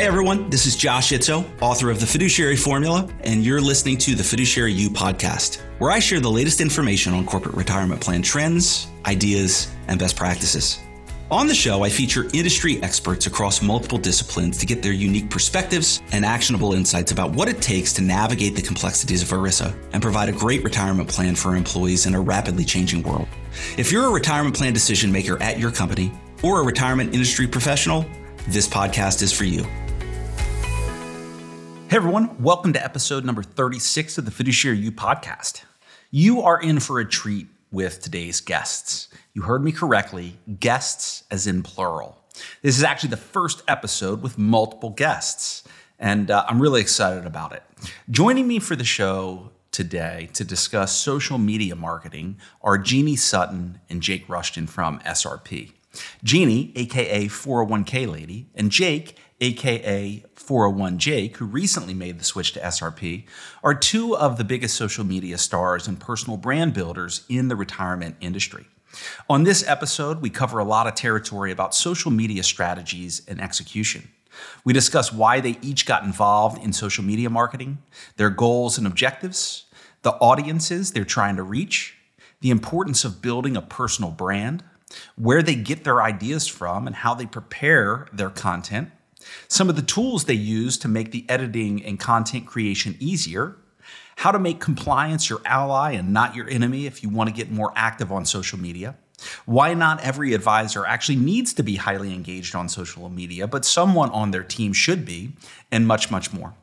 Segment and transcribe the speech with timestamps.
[0.00, 4.14] Hey everyone, this is Josh Itzoe, author of The Fiduciary Formula, and you're listening to
[4.14, 8.86] the Fiduciary You podcast, where I share the latest information on corporate retirement plan trends,
[9.04, 10.80] ideas, and best practices.
[11.30, 16.00] On the show, I feature industry experts across multiple disciplines to get their unique perspectives
[16.12, 20.30] and actionable insights about what it takes to navigate the complexities of ERISA and provide
[20.30, 23.28] a great retirement plan for employees in a rapidly changing world.
[23.76, 26.10] If you're a retirement plan decision maker at your company
[26.42, 28.06] or a retirement industry professional,
[28.48, 29.66] this podcast is for you.
[31.90, 35.62] Hey everyone, welcome to episode number 36 of the Fiduciary You podcast.
[36.12, 39.08] You are in for a treat with today's guests.
[39.34, 42.16] You heard me correctly, guests as in plural.
[42.62, 45.64] This is actually the first episode with multiple guests,
[45.98, 47.64] and uh, I'm really excited about it.
[48.08, 54.00] Joining me for the show today to discuss social media marketing are Jeanne Sutton and
[54.00, 55.72] Jake Rushton from SRP.
[56.22, 62.60] Jeanne, aka 401k Lady, and Jake, aka 401 Jake, who recently made the switch to
[62.60, 63.22] SRP,
[63.62, 68.16] are two of the biggest social media stars and personal brand builders in the retirement
[68.20, 68.66] industry.
[69.28, 74.08] On this episode, we cover a lot of territory about social media strategies and execution.
[74.64, 77.78] We discuss why they each got involved in social media marketing,
[78.16, 79.66] their goals and objectives,
[80.02, 81.94] the audiences they're trying to reach,
[82.40, 84.64] the importance of building a personal brand,
[85.14, 88.90] where they get their ideas from and how they prepare their content,
[89.48, 93.56] some of the tools they use to make the editing and content creation easier,
[94.16, 97.50] how to make compliance your ally and not your enemy if you want to get
[97.50, 98.96] more active on social media,
[99.44, 104.10] why not every advisor actually needs to be highly engaged on social media, but someone
[104.10, 105.32] on their team should be,
[105.70, 106.54] and much, much more.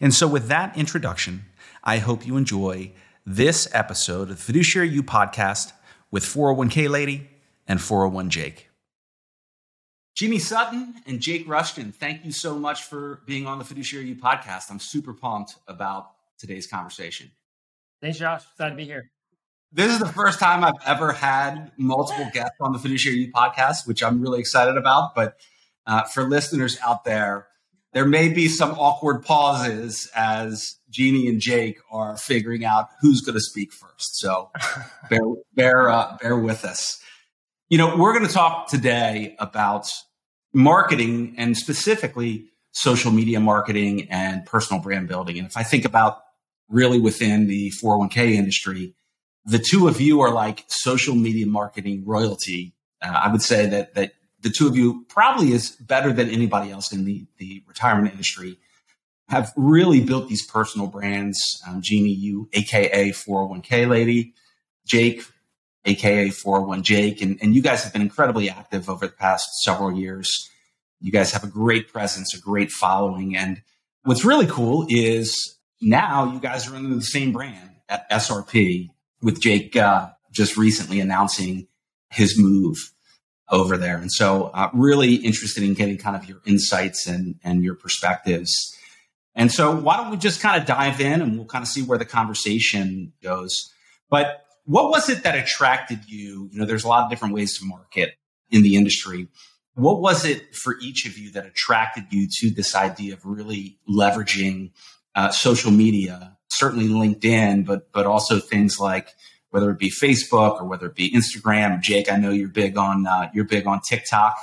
[0.00, 1.44] And so, with that introduction,
[1.84, 2.92] I hope you enjoy
[3.24, 5.72] this episode of the Fiduciary You podcast
[6.10, 7.28] with 401k Lady
[7.66, 8.67] and 401 Jake.
[10.18, 14.16] Jeanne Sutton and Jake Rushton, thank you so much for being on the Fiduciary You
[14.16, 14.68] podcast.
[14.68, 16.10] I'm super pumped about
[16.40, 17.30] today's conversation.
[18.02, 18.42] Thanks, Josh.
[18.56, 19.12] Glad to be here.
[19.70, 23.86] This is the first time I've ever had multiple guests on the Fiduciary You podcast,
[23.86, 25.14] which I'm really excited about.
[25.14, 25.36] But
[25.86, 27.46] uh, for listeners out there,
[27.92, 33.36] there may be some awkward pauses as Jeanne and Jake are figuring out who's going
[33.36, 34.18] to speak first.
[34.18, 34.50] So
[35.10, 35.20] bear
[35.54, 37.00] bear uh, bear with us.
[37.68, 39.88] You know, we're going to talk today about
[40.52, 45.38] marketing and specifically social media marketing and personal brand building.
[45.38, 46.22] And if I think about
[46.68, 48.94] really within the 401k industry,
[49.44, 52.74] the two of you are like social media marketing royalty.
[53.00, 56.70] Uh, I would say that that the two of you probably is better than anybody
[56.70, 58.58] else in the, the retirement industry
[59.28, 61.38] have really built these personal brands.
[61.66, 64.34] Um, Jeanne, you, AKA 401k lady,
[64.86, 65.22] Jake,
[65.88, 67.22] aka 401 Jake.
[67.22, 70.28] And, and you guys have been incredibly active over the past several years.
[71.00, 73.36] You guys have a great presence, a great following.
[73.36, 73.62] And
[74.04, 78.90] what's really cool is now you guys are under the same brand at SRP
[79.22, 81.68] with Jake uh, just recently announcing
[82.10, 82.76] his move
[83.50, 83.96] over there.
[83.96, 88.52] And so, uh, really interested in getting kind of your insights and, and your perspectives.
[89.34, 91.82] And so, why don't we just kind of dive in and we'll kind of see
[91.82, 93.50] where the conversation goes.
[94.10, 96.50] But what was it that attracted you?
[96.52, 98.18] You know, there's a lot of different ways to market
[98.50, 99.26] in the industry.
[99.74, 103.78] What was it for each of you that attracted you to this idea of really
[103.88, 104.72] leveraging
[105.14, 109.08] uh, social media, certainly LinkedIn, but but also things like
[109.48, 111.80] whether it be Facebook or whether it be Instagram.
[111.80, 114.36] Jake, I know you're big on uh, you're big on TikTok.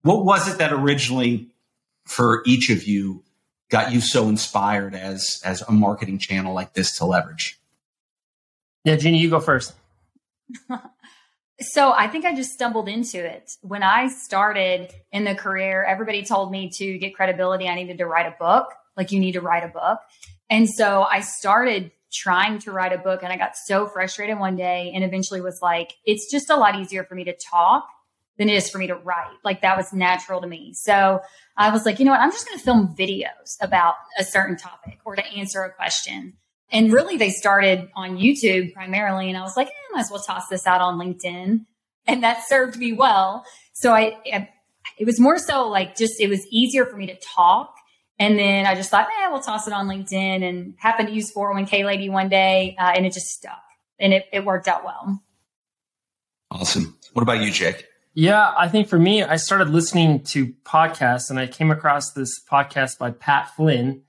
[0.00, 1.50] What was it that originally
[2.06, 3.22] for each of you
[3.68, 7.60] got you so inspired as as a marketing channel like this to leverage?
[8.84, 9.74] Yeah, Jeanne, you go first.
[11.60, 13.50] so I think I just stumbled into it.
[13.62, 17.68] When I started in the career, everybody told me to get credibility.
[17.68, 18.68] I needed to write a book.
[18.96, 20.00] Like you need to write a book.
[20.50, 24.56] And so I started trying to write a book and I got so frustrated one
[24.56, 27.86] day and eventually was like, it's just a lot easier for me to talk
[28.38, 29.36] than it is for me to write.
[29.44, 30.72] Like that was natural to me.
[30.74, 31.20] So
[31.56, 32.20] I was like, you know what?
[32.20, 36.34] I'm just going to film videos about a certain topic or to answer a question.
[36.70, 39.28] And really, they started on YouTube primarily.
[39.28, 41.64] And I was like, eh, I might as well toss this out on LinkedIn.
[42.06, 43.44] And that served me well.
[43.72, 44.48] So I, I,
[44.98, 47.74] it was more so like just, it was easier for me to talk.
[48.18, 51.32] And then I just thought, eh, we'll toss it on LinkedIn and happened to use
[51.32, 52.76] 401k lady one day.
[52.78, 53.62] Uh, and it just stuck
[53.98, 55.22] and it, it worked out well.
[56.50, 56.96] Awesome.
[57.12, 57.86] What about you, Jake?
[58.14, 62.40] Yeah, I think for me, I started listening to podcasts and I came across this
[62.50, 64.02] podcast by Pat Flynn.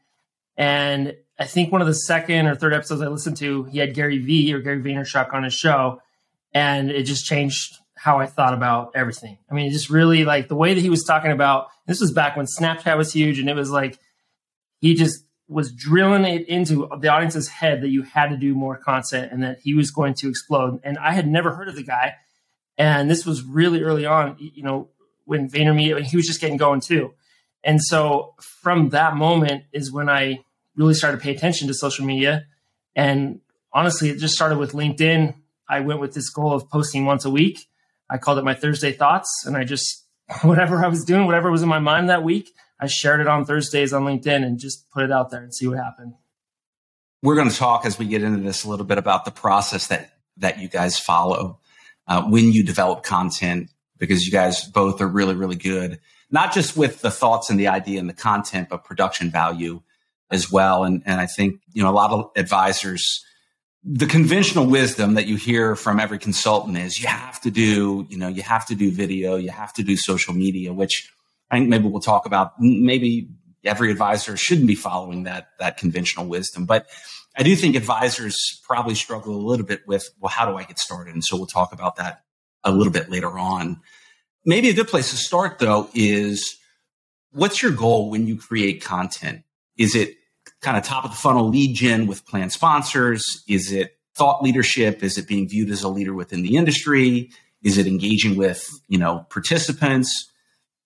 [0.58, 3.94] And I think one of the second or third episodes I listened to, he had
[3.94, 6.02] Gary Vee or Gary Vaynerchuk on his show,
[6.54, 9.38] and it just changed how I thought about everything.
[9.50, 12.38] I mean, just really like the way that he was talking about this was back
[12.38, 14.00] when Snapchat was huge and it was like
[14.80, 18.78] he just was drilling it into the audience's head that you had to do more
[18.78, 20.80] content and that he was going to explode.
[20.84, 22.16] And I had never heard of the guy.
[22.78, 24.90] And this was really early on, you know,
[25.26, 27.14] when VaynerMedia, he was just getting going too.
[27.64, 30.46] And so from that moment is when I
[30.80, 32.46] really started to pay attention to social media.
[32.96, 33.42] And
[33.74, 35.36] honestly, it just started with LinkedIn.
[35.68, 37.68] I went with this goal of posting once a week.
[38.10, 40.06] I called it my Thursday thoughts, and I just
[40.42, 43.46] whatever I was doing, whatever was in my mind that week, I shared it on
[43.46, 46.14] Thursdays on LinkedIn and just put it out there and see what happened.
[47.22, 49.88] We're going to talk as we get into this a little bit about the process
[49.88, 51.60] that that you guys follow
[52.08, 56.00] uh, when you develop content, because you guys both are really, really good,
[56.32, 59.82] not just with the thoughts and the idea and the content, but production value
[60.32, 60.84] as well.
[60.84, 63.24] And and I think you know a lot of advisors
[63.84, 68.18] the conventional wisdom that you hear from every consultant is you have to do, you
[68.18, 71.12] know, you have to do video, you have to do social media, which
[71.50, 72.60] I think maybe we'll talk about.
[72.60, 73.30] Maybe
[73.64, 76.88] every advisor shouldn't be following that, that conventional wisdom, but
[77.38, 80.78] I do think advisors probably struggle a little bit with, well, how do I get
[80.78, 81.14] started?
[81.14, 82.24] And so we'll talk about that
[82.64, 83.80] a little bit later on.
[84.46, 86.58] Maybe a good place to start though is
[87.32, 89.44] what's your goal when you create content?
[89.78, 90.16] Is it
[90.62, 93.44] kind of top of the funnel lead gen with plan sponsors?
[93.48, 95.04] Is it thought leadership?
[95.04, 97.32] Is it being viewed as a leader within the industry?
[97.64, 100.30] Is it engaging with, you know, participants?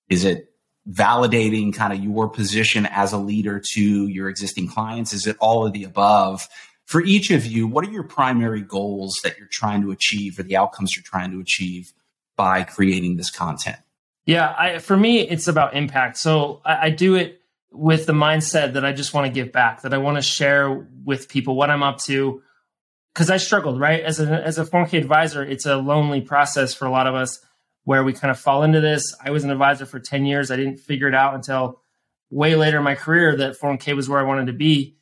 [0.09, 0.49] Is it
[0.89, 5.13] validating kind of your position as a leader to your existing clients?
[5.13, 6.47] Is it all of the above?
[6.85, 10.43] For each of you, what are your primary goals that you're trying to achieve or
[10.43, 11.93] the outcomes you're trying to achieve
[12.35, 13.77] by creating this content?
[14.25, 16.17] Yeah, I, for me, it's about impact.
[16.17, 17.41] So I, I do it
[17.73, 20.87] with the mindset that I just want to give back, that I want to share
[21.03, 22.41] with people what I'm up to.
[23.13, 24.01] Because I struggled, right?
[24.03, 27.39] As a as a 401k advisor, it's a lonely process for a lot of us
[27.83, 29.15] where we kind of fall into this.
[29.23, 30.49] I was an advisor for 10 years.
[30.49, 31.81] I didn't figure it out until
[32.29, 34.97] way later in my career that 401k was where I wanted to be.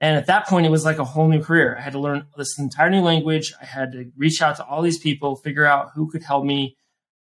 [0.00, 1.76] And at that point, it was like a whole new career.
[1.76, 3.54] I had to learn this entire new language.
[3.60, 6.76] I had to reach out to all these people, figure out who could help me,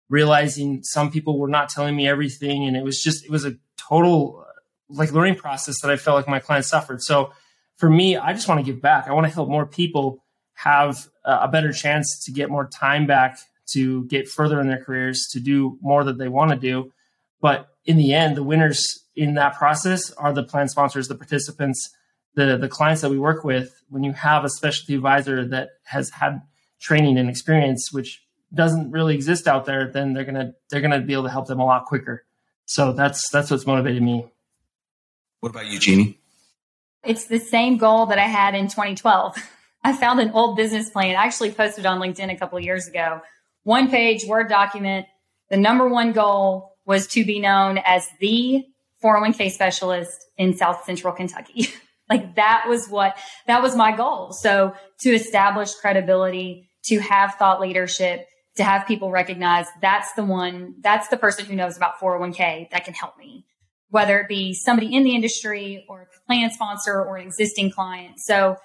[0.08, 2.64] realizing some people were not telling me everything.
[2.64, 4.43] And it was just, it was a total
[4.88, 7.02] like learning process that I felt like my clients suffered.
[7.02, 7.32] So
[7.76, 9.08] for me, I just want to give back.
[9.08, 10.22] I want to help more people
[10.54, 15.26] have a better chance to get more time back to get further in their careers,
[15.32, 16.92] to do more that they want to do.
[17.40, 21.94] But in the end, the winners in that process are the plan sponsors, the participants,
[22.34, 23.72] the the clients that we work with.
[23.88, 26.42] When you have a specialty advisor that has had
[26.80, 28.22] training and experience, which
[28.52, 31.60] doesn't really exist out there, then they're gonna they're gonna be able to help them
[31.60, 32.24] a lot quicker.
[32.66, 34.26] So that's that's what's motivated me.
[35.44, 36.14] What about you, Jeanne?
[37.04, 39.36] It's the same goal that I had in 2012.
[39.82, 41.16] I found an old business plan.
[41.16, 43.20] I actually posted on LinkedIn a couple of years ago.
[43.62, 45.04] One page Word document.
[45.50, 48.64] The number one goal was to be known as the
[49.04, 51.68] 401k specialist in South Central Kentucky.
[52.08, 53.14] like that was what,
[53.46, 54.32] that was my goal.
[54.32, 58.26] So to establish credibility, to have thought leadership,
[58.56, 62.86] to have people recognize that's the one, that's the person who knows about 401k that
[62.86, 63.44] can help me
[63.90, 68.18] whether it be somebody in the industry or a plan sponsor or an existing client.
[68.18, 68.56] So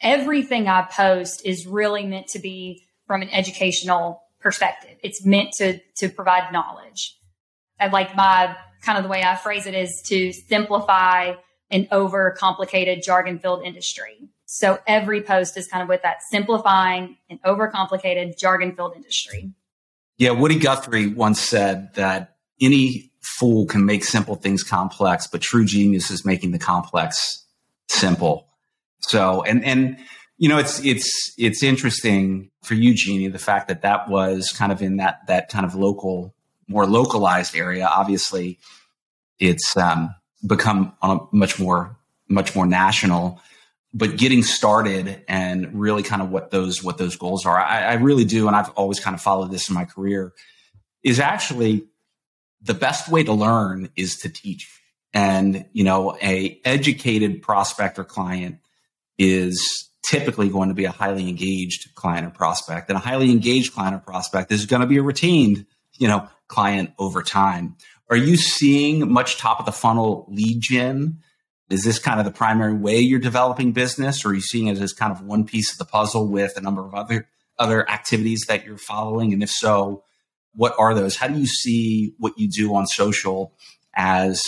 [0.00, 4.98] everything I post is really meant to be from an educational perspective.
[5.02, 7.16] It's meant to to provide knowledge.
[7.80, 11.34] I like my kind of the way I phrase it is to simplify
[11.70, 14.28] an over complicated jargon filled industry.
[14.46, 19.50] So every post is kind of with that simplifying an overcomplicated jargon filled industry.
[20.18, 25.64] Yeah, Woody Guthrie once said that any fool can make simple things complex, but true
[25.64, 27.44] genius is making the complex
[27.88, 28.48] simple.
[29.00, 29.98] So, and, and,
[30.38, 34.72] you know, it's, it's, it's interesting for you, Jeanne, the fact that that was kind
[34.72, 36.34] of in that, that kind of local,
[36.68, 37.86] more localized area.
[37.86, 38.58] Obviously,
[39.38, 40.14] it's, um,
[40.46, 41.96] become on a much more,
[42.28, 43.40] much more national,
[43.92, 47.58] but getting started and really kind of what those, what those goals are.
[47.58, 48.46] I, I really do.
[48.46, 50.32] And I've always kind of followed this in my career
[51.02, 51.86] is actually
[52.66, 54.68] the best way to learn is to teach.
[55.14, 58.58] And, you know, a educated prospect or client
[59.18, 62.90] is typically going to be a highly engaged client or prospect.
[62.90, 65.66] And a highly engaged client or prospect is going to be a retained,
[65.98, 67.76] you know, client over time.
[68.10, 71.18] Are you seeing much top of the funnel lead gen?
[71.70, 74.78] Is this kind of the primary way you're developing business, or are you seeing it
[74.78, 78.44] as kind of one piece of the puzzle with a number of other other activities
[78.46, 79.32] that you're following?
[79.32, 80.04] And if so,
[80.56, 81.16] what are those?
[81.16, 83.52] How do you see what you do on social
[83.94, 84.42] as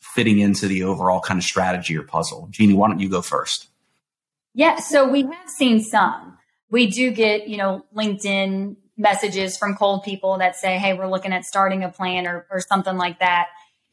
[0.00, 2.48] fitting into the overall kind of strategy or puzzle?
[2.50, 3.68] Jeanne, why don't you go first?
[4.54, 6.38] Yeah, so we have seen some.
[6.70, 11.32] We do get, you know, LinkedIn messages from cold people that say, Hey, we're looking
[11.32, 13.48] at starting a plan or, or something like that.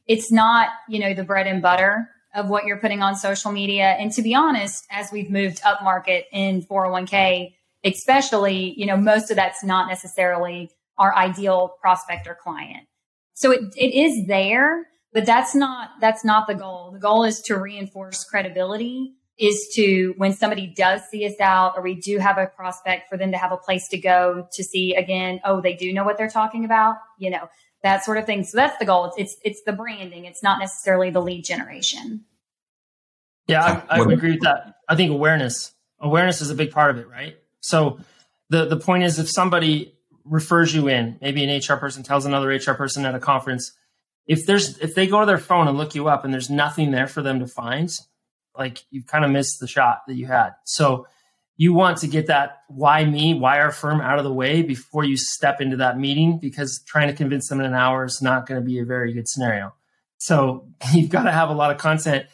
[0.07, 3.85] It's not, you know, the bread and butter of what you're putting on social media.
[3.85, 7.53] And to be honest, as we've moved up market in 401k,
[7.83, 12.87] especially, you know, most of that's not necessarily our ideal prospect or client.
[13.33, 16.91] So it, it is there, but that's not, that's not the goal.
[16.91, 21.83] The goal is to reinforce credibility is to when somebody does see us out or
[21.83, 24.95] we do have a prospect for them to have a place to go to see
[24.95, 27.49] again, oh, they do know what they're talking about, you know,
[27.83, 28.43] that sort of thing.
[28.43, 29.05] So that's the goal.
[29.05, 30.25] It's it's, it's the branding.
[30.25, 32.23] It's not necessarily the lead generation.
[33.47, 34.75] Yeah, I, I would agree with that.
[34.87, 37.37] I think awareness awareness is a big part of it, right?
[37.59, 37.99] So
[38.49, 39.94] the the point is, if somebody
[40.25, 43.71] refers you in, maybe an HR person tells another HR person at a conference,
[44.27, 46.91] if there's if they go to their phone and look you up and there's nothing
[46.91, 47.89] there for them to find,
[48.57, 50.51] like you've kind of missed the shot that you had.
[50.65, 51.07] So
[51.57, 55.03] you want to get that why me, why our firm out of the way before
[55.03, 58.45] you step into that meeting because trying to convince them in an hour is not
[58.45, 59.73] going to be a very good scenario.
[60.17, 62.25] So you've got to have a lot of content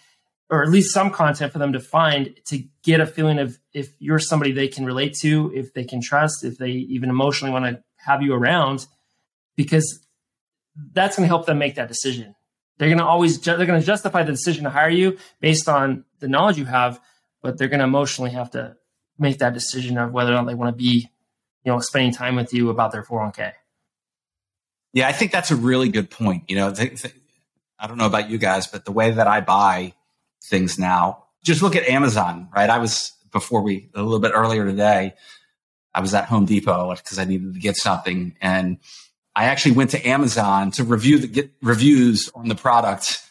[0.51, 3.89] or at least some content for them to find to get a feeling of if
[3.99, 7.65] you're somebody they can relate to, if they can trust, if they even emotionally want
[7.65, 8.85] to have you around,
[9.55, 10.05] because
[10.91, 12.35] that's going to help them make that decision.
[12.77, 15.69] They're going to always ju- they're going to justify the decision to hire you based
[15.69, 16.99] on the knowledge you have,
[17.41, 18.75] but they're going to emotionally have to
[19.17, 21.09] make that decision of whether or not they want to be,
[21.63, 23.53] you know, spending time with you about their 401k.
[24.93, 26.49] Yeah, I think that's a really good point.
[26.49, 27.15] You know, th- th-
[27.79, 29.93] I don't know about you guys, but the way that I buy
[30.43, 32.69] things now, just look at Amazon, right?
[32.69, 35.13] I was before we a little bit earlier today,
[35.93, 38.77] I was at Home Depot because I needed to get something and
[39.35, 43.21] I actually went to Amazon to review the get reviews on the product.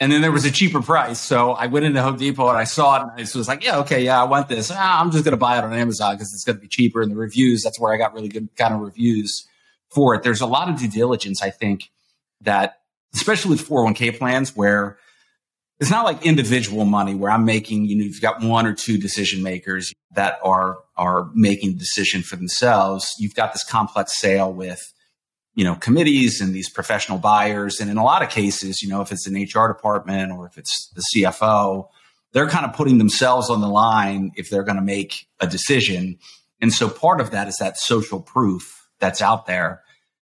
[0.00, 1.20] And then there was a cheaper price.
[1.20, 3.78] So I went into Home Depot and I saw it and I was like, yeah,
[3.78, 4.68] okay, yeah, I want this.
[4.74, 7.02] Ah, I'm just going to buy it on Amazon because it's going to be cheaper.
[7.02, 9.46] And the reviews, that's where I got really good kind of reviews
[9.90, 10.24] for it.
[10.24, 11.92] There's a lot of due diligence, I think,
[12.40, 12.80] that
[13.14, 14.98] especially with 401k plans where
[15.82, 18.98] it's not like individual money where I'm making, you know, you've got one or two
[18.98, 23.12] decision makers that are, are making the decision for themselves.
[23.18, 24.80] You've got this complex sale with,
[25.56, 27.80] you know, committees and these professional buyers.
[27.80, 30.56] And in a lot of cases, you know, if it's an HR department or if
[30.56, 31.88] it's the CFO,
[32.30, 36.16] they're kind of putting themselves on the line if they're going to make a decision.
[36.60, 39.82] And so part of that is that social proof that's out there.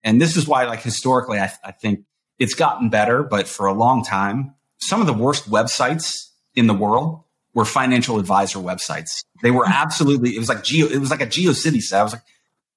[0.04, 2.00] And this is why, like, historically, I, I think
[2.40, 4.55] it's gotten better, but for a long time,
[4.88, 7.24] some of the worst websites in the world
[7.54, 9.24] were financial advisor websites.
[9.42, 9.72] They were hmm.
[9.74, 12.00] absolutely, it was like geo, it was like a GeoCities site.
[12.00, 12.24] I was like,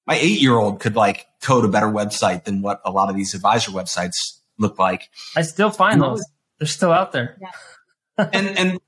[0.07, 3.15] my eight year old could like code a better website than what a lot of
[3.15, 5.09] these advisor websites look like.
[5.35, 6.25] I still find those.
[6.57, 7.37] They're still out there.
[7.39, 8.29] Yeah.
[8.33, 8.79] and and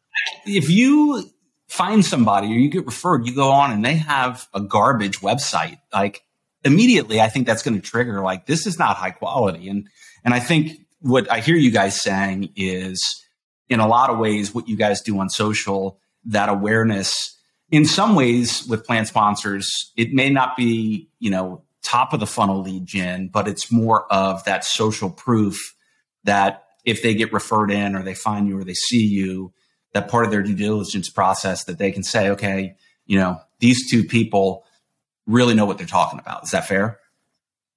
[0.46, 1.30] if you
[1.68, 5.78] find somebody or you get referred, you go on and they have a garbage website,
[5.94, 6.24] like
[6.64, 9.70] immediately I think that's going to trigger like this is not high quality.
[9.70, 9.88] And
[10.26, 13.24] and I think what I hear you guys saying is
[13.70, 17.38] in a lot of ways what you guys do on social, that awareness
[17.72, 22.28] in some ways with plan sponsors, it may not be, you know, top of the
[22.28, 25.74] funnel lead gen, but it's more of that social proof
[26.26, 29.54] that if they get referred in or they find you or they see you,
[29.94, 33.90] that part of their due diligence process that they can say, okay, you know, these
[33.90, 34.66] two people
[35.26, 36.44] really know what they're talking about.
[36.44, 37.00] Is that fair?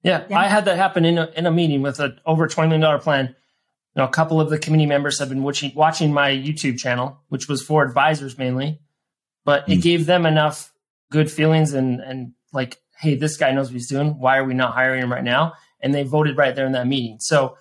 [0.05, 0.39] Yeah, yeah.
[0.39, 3.27] I had that happen in a, in a meeting with an over $20 million plan.
[3.95, 7.21] You know, a couple of the committee members have been watching, watching my YouTube channel,
[7.29, 8.79] which was for advisors mainly
[9.45, 9.81] but it hmm.
[9.81, 10.73] gave them enough
[11.11, 14.19] good feelings and and like, hey, this guy knows what he's doing.
[14.19, 15.53] Why are we not hiring him right now?
[15.79, 17.17] And they voted right there in that meeting.
[17.19, 17.57] So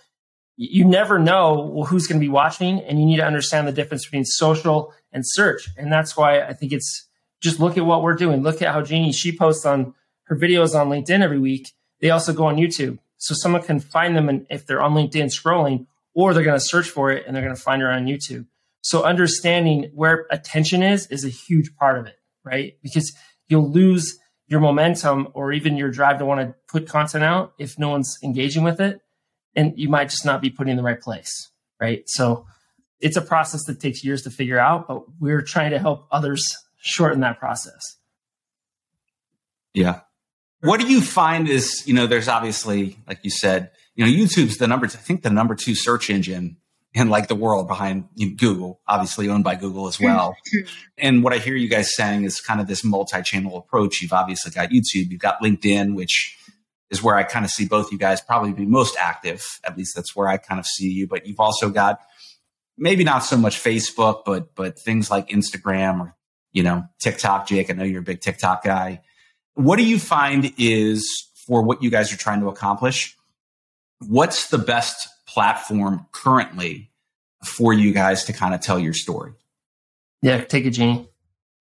[0.56, 4.04] you never know who's going to be watching, and you need to understand the difference
[4.04, 5.68] between social and search.
[5.76, 7.08] And that's why I think it's
[7.40, 8.42] just look at what we're doing.
[8.42, 11.72] Look at how Jeanne she posts on her videos on LinkedIn every week.
[12.04, 15.32] They also go on YouTube, so someone can find them, and if they're on LinkedIn
[15.32, 18.04] scrolling, or they're going to search for it and they're going to find her on
[18.04, 18.44] YouTube.
[18.82, 22.74] So understanding where attention is is a huge part of it, right?
[22.82, 23.10] Because
[23.48, 24.18] you'll lose
[24.48, 28.18] your momentum or even your drive to want to put content out if no one's
[28.22, 29.00] engaging with it.
[29.56, 32.02] And you might just not be putting in the right place, right?
[32.04, 32.44] So
[33.00, 36.44] it's a process that takes years to figure out, but we're trying to help others
[36.76, 37.96] shorten that process.
[39.72, 40.00] Yeah.
[40.64, 44.58] What do you find is, you know, there's obviously, like you said, you know, YouTube's
[44.58, 46.56] the number, I think the number two search engine
[46.94, 50.30] in like the world behind you know, Google, obviously owned by Google as well.
[50.30, 50.58] Mm-hmm.
[50.58, 50.74] Mm-hmm.
[50.98, 54.00] and what I hear you guys saying is kind of this multi-channel approach.
[54.00, 56.38] You've obviously got YouTube, you've got LinkedIn, which
[56.90, 59.60] is where I kind of see both you guys probably be most active.
[59.64, 61.08] At least that's where I kind of see you.
[61.08, 62.00] But you've also got
[62.78, 66.16] maybe not so much Facebook, but but things like Instagram or
[66.52, 67.48] you know TikTok.
[67.48, 69.02] Jake, I know you're a big TikTok guy.
[69.54, 73.16] What do you find is for what you guys are trying to accomplish,
[74.06, 76.90] what's the best platform currently
[77.44, 79.32] for you guys to kind of tell your story?
[80.22, 81.06] Yeah, take it, Jeanne.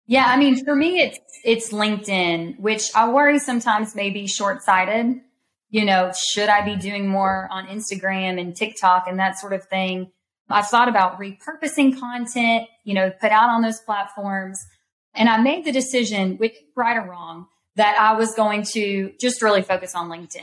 [0.06, 4.64] Yeah, I mean, for me, it's it's LinkedIn, which I worry sometimes may be short
[4.64, 5.22] sighted.
[5.70, 9.66] You know, should I be doing more on Instagram and TikTok and that sort of
[9.66, 10.12] thing?
[10.50, 14.66] I've thought about repurposing content, you know, put out on those platforms.
[15.14, 16.40] And I made the decision,
[16.76, 20.42] right or wrong, that I was going to just really focus on LinkedIn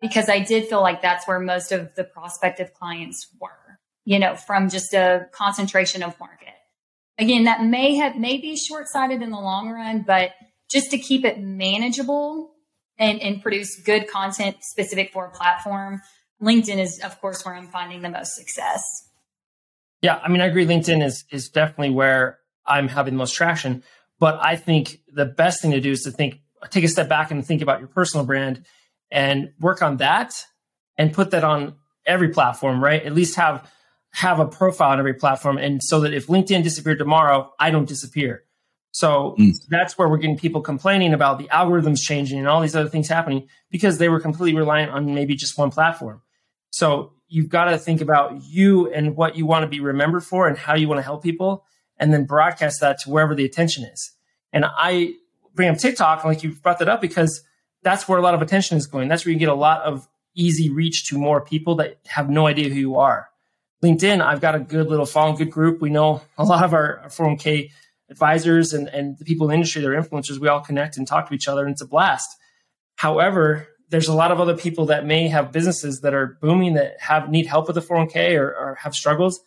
[0.00, 4.36] because I did feel like that's where most of the prospective clients were, you know,
[4.36, 6.54] from just a concentration of market.
[7.18, 10.30] Again, that may have may be short sighted in the long run, but
[10.70, 12.52] just to keep it manageable
[12.96, 16.00] and, and produce good content specific for a platform,
[16.40, 18.82] LinkedIn is of course where I'm finding the most success.
[20.00, 20.64] Yeah, I mean, I agree.
[20.64, 23.82] LinkedIn is is definitely where I'm having the most traction.
[24.20, 26.40] But I think the best thing to do is to think,
[26.70, 28.64] take a step back and think about your personal brand
[29.10, 30.44] and work on that
[30.96, 33.02] and put that on every platform, right?
[33.02, 33.70] At least have
[34.14, 35.58] have a profile on every platform.
[35.58, 38.44] And so that if LinkedIn disappeared tomorrow, I don't disappear.
[38.90, 39.54] So mm.
[39.68, 43.06] that's where we're getting people complaining about the algorithms changing and all these other things
[43.06, 46.22] happening because they were completely reliant on maybe just one platform.
[46.70, 50.48] So you've got to think about you and what you want to be remembered for
[50.48, 51.64] and how you want to help people
[51.98, 54.12] and then broadcast that to wherever the attention is.
[54.52, 55.14] And I
[55.58, 57.42] bring up TikTok, like you brought that up, because
[57.82, 59.08] that's where a lot of attention is going.
[59.08, 62.46] That's where you get a lot of easy reach to more people that have no
[62.46, 63.28] idea who you are.
[63.82, 65.80] LinkedIn, I've got a good little following, good group.
[65.80, 67.70] We know a lot of our 401k
[68.08, 70.38] advisors and, and the people in the industry, they're influencers.
[70.38, 72.28] We all connect and talk to each other, and it's a blast.
[72.94, 77.00] However, there's a lot of other people that may have businesses that are booming that
[77.00, 79.40] have need help with the 401k or, or have struggles.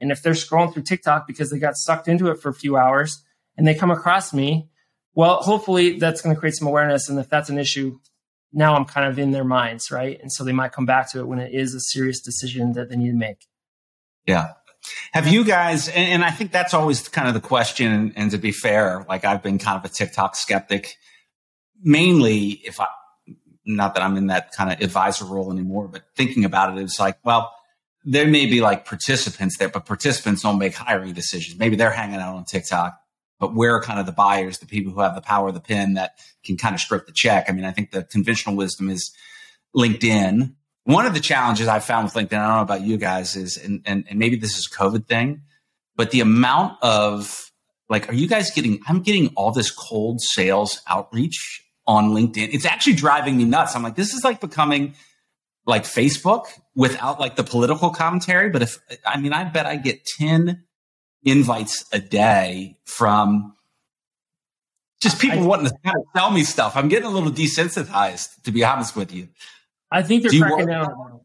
[0.00, 2.76] And if they're scrolling through TikTok because they got sucked into it for a few
[2.76, 3.24] hours
[3.56, 4.68] and they come across me,
[5.16, 7.08] well, hopefully that's going to create some awareness.
[7.08, 7.98] And if that's an issue,
[8.52, 10.20] now I'm kind of in their minds, right?
[10.20, 12.90] And so they might come back to it when it is a serious decision that
[12.90, 13.46] they need to make.
[14.26, 14.52] Yeah.
[15.12, 17.90] Have you guys, and, and I think that's always kind of the question.
[17.90, 20.96] And, and to be fair, like I've been kind of a TikTok skeptic,
[21.82, 22.86] mainly if I,
[23.64, 27.00] not that I'm in that kind of advisor role anymore, but thinking about it, it's
[27.00, 27.52] like, well,
[28.04, 31.58] there may be like participants there, but participants don't make hiring decisions.
[31.58, 33.00] Maybe they're hanging out on TikTok,
[33.38, 35.94] but we're kind of the buyers, the people who have the power of the pen
[35.94, 37.46] that can kind of strip the check.
[37.48, 39.12] I mean, I think the conventional wisdom is
[39.76, 40.54] LinkedIn.
[40.84, 43.56] One of the challenges I found with LinkedIn, I don't know about you guys, is,
[43.56, 45.42] and, and, and maybe this is a COVID thing,
[45.96, 47.50] but the amount of
[47.88, 52.52] like, are you guys getting, I'm getting all this cold sales outreach on LinkedIn.
[52.52, 53.76] It's actually driving me nuts.
[53.76, 54.94] I'm like, this is like becoming
[55.66, 58.50] like Facebook without like the political commentary.
[58.50, 60.64] But if, I mean, I bet I get 10
[61.26, 63.52] invites a day from
[65.00, 66.76] just people I, wanting to tell me stuff.
[66.76, 69.28] I'm getting a little desensitized, to be honest with you.
[69.90, 71.20] I think they're Do cracking down.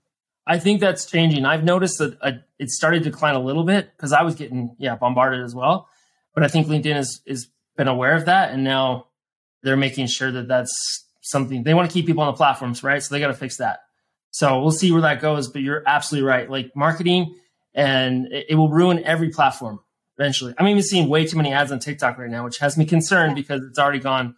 [0.46, 1.46] I think that's changing.
[1.46, 4.76] I've noticed that uh, it started to decline a little bit because I was getting
[4.80, 5.88] yeah bombarded as well.
[6.34, 9.08] But I think LinkedIn has is been aware of that, and now
[9.62, 13.02] they're making sure that that's something they want to keep people on the platforms, right?
[13.02, 13.82] So they got to fix that.
[14.32, 15.48] So we'll see where that goes.
[15.48, 16.50] But you're absolutely right.
[16.50, 17.36] Like marketing,
[17.76, 19.80] and it, it will ruin every platform
[20.22, 20.54] eventually.
[20.58, 23.36] I'm even seeing way too many ads on TikTok right now, which has me concerned
[23.36, 24.36] because it's already gone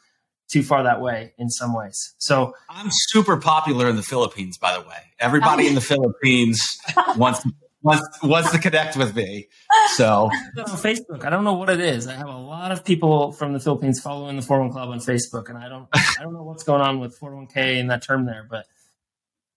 [0.49, 2.13] too far that way in some ways.
[2.19, 4.97] So I'm super popular in the Philippines, by the way.
[5.19, 5.69] Everybody oh.
[5.69, 6.77] in the Philippines
[7.17, 7.45] wants
[7.81, 9.49] wants wants to connect with me.
[9.95, 12.07] So on Facebook, I don't know what it is.
[12.07, 15.49] I have a lot of people from the Philippines following the 401 Club on Facebook,
[15.49, 18.47] and I don't I don't know what's going on with 401k and that term there,
[18.49, 18.65] but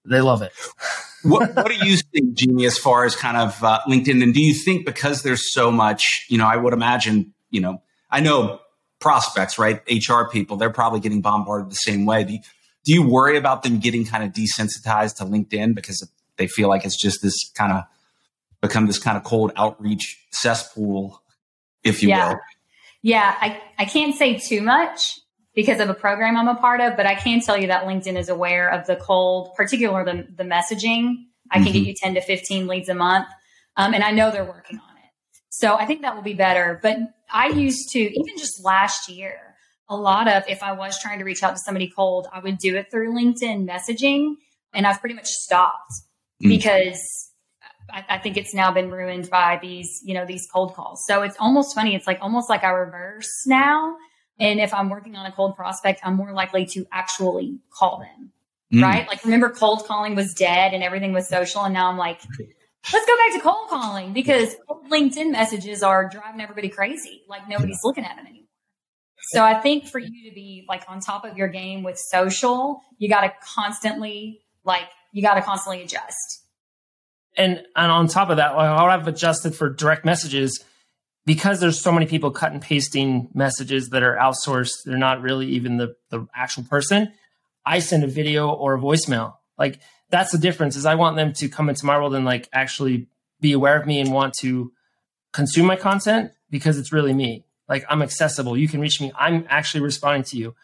[0.05, 0.53] they love it.
[1.29, 4.23] what, what do you think, Jeanne, as far as kind of uh, LinkedIn?
[4.23, 7.83] And do you think because there's so much, you know, I would imagine, you know,
[8.11, 8.61] I know
[9.01, 9.81] prospects, right?
[9.91, 12.25] HR people, they're probably getting bombarded the same way.
[12.25, 12.41] Do you,
[12.85, 16.85] do you worry about them getting kind of desensitized to LinkedIn because they feel like
[16.85, 17.85] it's just this kind of
[18.61, 21.23] become this kind of cold outreach cesspool,
[21.85, 22.29] if you yeah.
[22.29, 22.39] will.
[23.03, 25.21] Yeah, I, I can't say too much
[25.57, 28.16] because of a program I'm a part of, but I can tell you that LinkedIn
[28.16, 31.25] is aware of the cold, particularly the, the messaging.
[31.51, 31.73] I can mm-hmm.
[31.73, 33.27] get you 10 to 15 leads a month.
[33.77, 35.11] Um, and I know they're working on it.
[35.49, 36.79] So I think that will be better.
[36.83, 36.99] But
[37.33, 39.38] I used to, even just last year,
[39.88, 42.59] a lot of, if I was trying to reach out to somebody cold, I would
[42.59, 44.35] do it through LinkedIn messaging.
[44.75, 45.92] And I've pretty much stopped
[46.45, 46.49] mm.
[46.49, 47.01] because
[47.90, 51.05] I, I, think it's now been ruined by these, you know, these cold calls.
[51.07, 51.95] So it's almost funny.
[51.95, 53.97] It's like almost like I reverse now.
[54.38, 58.33] And if I'm working on a cold prospect, I'm more likely to actually call them.
[58.72, 58.83] Mm.
[58.83, 59.09] Right.
[59.09, 61.62] Like remember cold calling was dead and everything was social.
[61.62, 62.20] And now I'm like,
[62.92, 64.57] let's go back to cold calling because
[64.90, 67.22] LinkedIn messages are driving everybody crazy.
[67.29, 68.42] Like nobody's looking at them anymore.
[69.31, 72.83] So I think for you to be like on top of your game with social,
[72.99, 76.44] you got to constantly like you got to constantly adjust.
[77.37, 80.64] And and on top of that, how I've adjusted for direct messages
[81.27, 84.85] because there's so many people cut and pasting messages that are outsourced.
[84.85, 87.12] They're not really even the the actual person.
[87.67, 89.35] I send a video or a voicemail.
[89.59, 90.77] Like that's the difference.
[90.77, 93.09] Is I want them to come into my world and like actually
[93.41, 94.73] be aware of me and want to
[95.33, 97.45] consume my content because it's really me.
[97.69, 98.57] Like I'm accessible.
[98.57, 99.12] You can reach me.
[99.19, 100.55] I'm actually responding to you.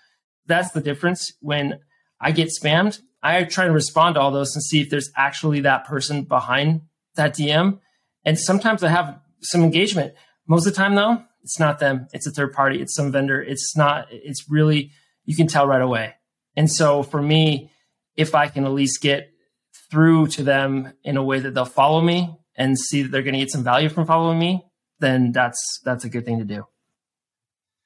[0.46, 1.33] That's the difference.
[1.40, 1.81] When
[2.20, 5.61] I get spammed, I try to respond to all those and see if there's actually
[5.61, 6.83] that person behind
[7.16, 7.81] that DM.
[8.25, 10.14] And sometimes I have some engagement.
[10.46, 12.09] Most of the time, though, it's not them.
[12.12, 12.81] It's a third party.
[12.81, 13.40] It's some vendor.
[13.40, 14.92] It's not, it's really,
[15.24, 16.14] you can tell right away.
[16.57, 17.70] And so for me,
[18.16, 19.33] if I can at least get
[19.90, 23.35] through to them in a way that they'll follow me and see that they're going
[23.35, 24.64] to get some value from following me,
[25.00, 26.64] then that's that's a good thing to do.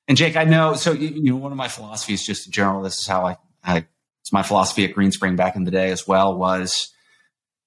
[0.09, 0.75] And Jake, I know.
[0.75, 3.87] So you know, one of my philosophies, just in general, this is how I, I
[4.21, 6.93] it's my philosophy at Greenspring back in the day as well was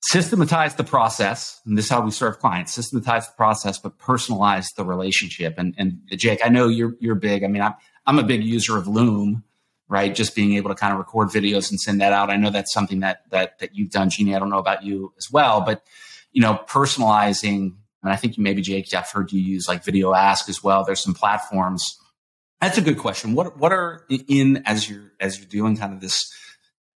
[0.01, 1.59] systematize the process.
[1.65, 5.55] And this is how we serve clients: systematize the process, but personalize the relationship.
[5.57, 7.43] And and Jake, I know you're you're big.
[7.43, 7.73] I mean, I'm
[8.05, 9.43] I'm a big user of Loom,
[9.87, 10.13] right?
[10.13, 12.29] Just being able to kind of record videos and send that out.
[12.29, 14.33] I know that's something that that that you've done, Jeanne.
[14.33, 15.83] I don't know about you as well, but
[16.31, 17.75] you know, personalizing.
[18.01, 20.85] And I think maybe Jake, I've heard you use like Video Ask as well.
[20.85, 21.97] There's some platforms.
[22.61, 23.35] That's a good question.
[23.35, 26.31] What what are in as you're as you're doing kind of this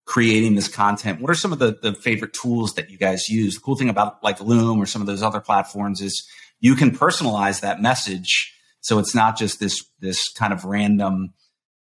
[0.06, 1.22] creating this content?
[1.22, 3.56] What are some of the the favorite tools that you guys use?
[3.56, 6.28] The cool thing about like Loom or some of those other platforms is
[6.60, 11.34] you can personalize that message so it's not just this this kind of random.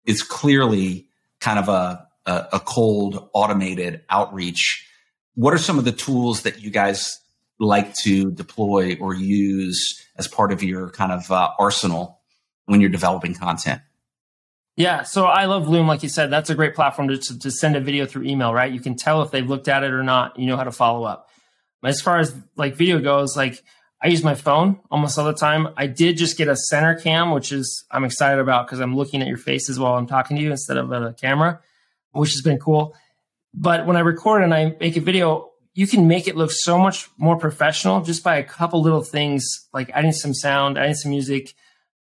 [0.05, 1.09] It's clearly
[1.41, 4.87] kind of a a, a cold automated outreach.
[5.35, 7.19] What are some of the tools that you guys
[7.59, 12.21] like to deploy or use as part of your kind of uh, arsenal
[12.67, 13.81] when you're developing content?
[14.77, 16.31] Yeah, so I love Loom, like you said.
[16.31, 18.73] That's a great platform to, to, send a video through email, right?
[18.73, 20.39] You can tell if they've looked at it or not.
[20.39, 21.29] You know how to follow up.
[21.85, 23.63] As far as like video goes, like
[24.03, 25.69] I use my phone almost all the time.
[25.77, 29.21] I did just get a center cam, which is I'm excited about because I'm looking
[29.21, 31.61] at your faces while I'm talking to you instead of a camera,
[32.13, 32.95] which has been cool.
[33.53, 36.79] But when I record and I make a video, you can make it look so
[36.79, 41.11] much more professional just by a couple little things like adding some sound, adding some
[41.11, 41.55] music,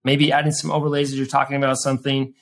[0.04, 2.34] maybe adding some overlays as you're talking about something.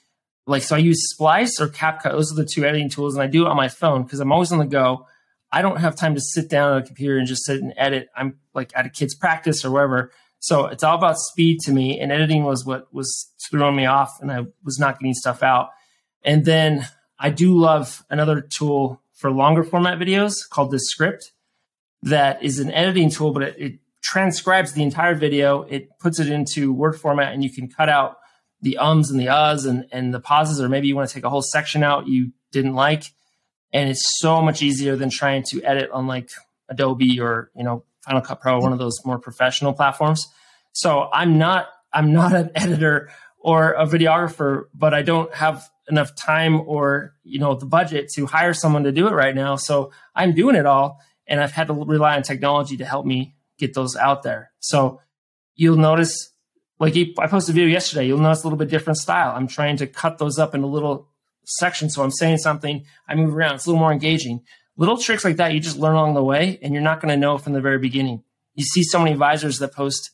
[0.46, 2.12] Like, so I use Splice or CapCut.
[2.12, 4.32] Those are the two editing tools, and I do it on my phone because I'm
[4.32, 5.06] always on the go.
[5.52, 8.08] I don't have time to sit down at a computer and just sit and edit.
[8.16, 10.12] I'm like at a kid's practice or wherever.
[10.38, 14.18] So it's all about speed to me, and editing was what was throwing me off,
[14.20, 15.68] and I was not getting stuff out.
[16.24, 16.86] And then
[17.18, 21.32] I do love another tool for longer format videos called Descript
[22.02, 25.62] that is an editing tool, but it, it transcribes the entire video.
[25.62, 28.16] It puts it into Word format, and you can cut out
[28.62, 31.24] the ums and the uhs and, and the pauses, or maybe you want to take
[31.24, 33.04] a whole section out you didn't like.
[33.72, 36.30] And it's so much easier than trying to edit on like
[36.68, 40.26] Adobe or, you know, Final Cut Pro, one of those more professional platforms.
[40.72, 46.14] So I'm not, I'm not an editor or a videographer, but I don't have enough
[46.14, 49.90] time or you know the budget to hire someone to do it right now so
[50.14, 53.74] i'm doing it all and i've had to rely on technology to help me get
[53.74, 55.00] those out there so
[55.56, 56.29] you'll notice
[56.80, 59.76] like i posted a video yesterday you'll notice a little bit different style i'm trying
[59.76, 61.08] to cut those up in a little
[61.44, 64.40] section so i'm saying something i move around it's a little more engaging
[64.76, 67.16] little tricks like that you just learn along the way and you're not going to
[67.16, 68.22] know from the very beginning
[68.54, 70.10] you see so many advisors that post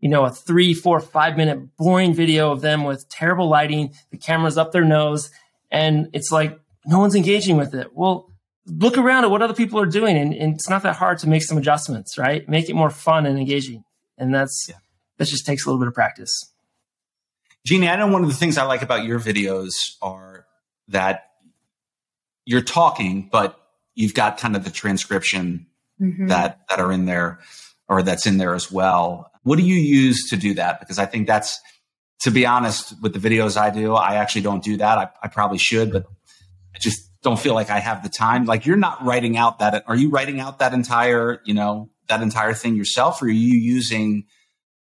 [0.00, 4.18] you know, a three, four, five minute boring video of them with terrible lighting, the
[4.18, 5.30] camera's up their nose,
[5.70, 7.88] and it's like no one's engaging with it.
[7.94, 8.30] Well,
[8.66, 11.28] look around at what other people are doing, and, and it's not that hard to
[11.28, 12.48] make some adjustments, right?
[12.48, 13.84] Make it more fun and engaging.
[14.18, 14.76] And that's yeah.
[15.18, 16.52] That just takes a little bit of practice.
[17.64, 20.46] Jeanne, I know one of the things I like about your videos are
[20.88, 21.30] that
[22.44, 23.58] you're talking, but
[23.94, 25.66] you've got kind of the transcription
[26.00, 26.28] mm-hmm.
[26.28, 27.40] that that are in there
[27.88, 29.32] or that's in there as well.
[29.42, 30.80] What do you use to do that?
[30.80, 31.60] Because I think that's,
[32.20, 34.98] to be honest, with the videos I do, I actually don't do that.
[34.98, 36.04] I, I probably should, but
[36.74, 38.44] I just don't feel like I have the time.
[38.44, 39.84] Like you're not writing out that.
[39.86, 43.58] Are you writing out that entire, you know, that entire thing yourself, or are you
[43.58, 44.26] using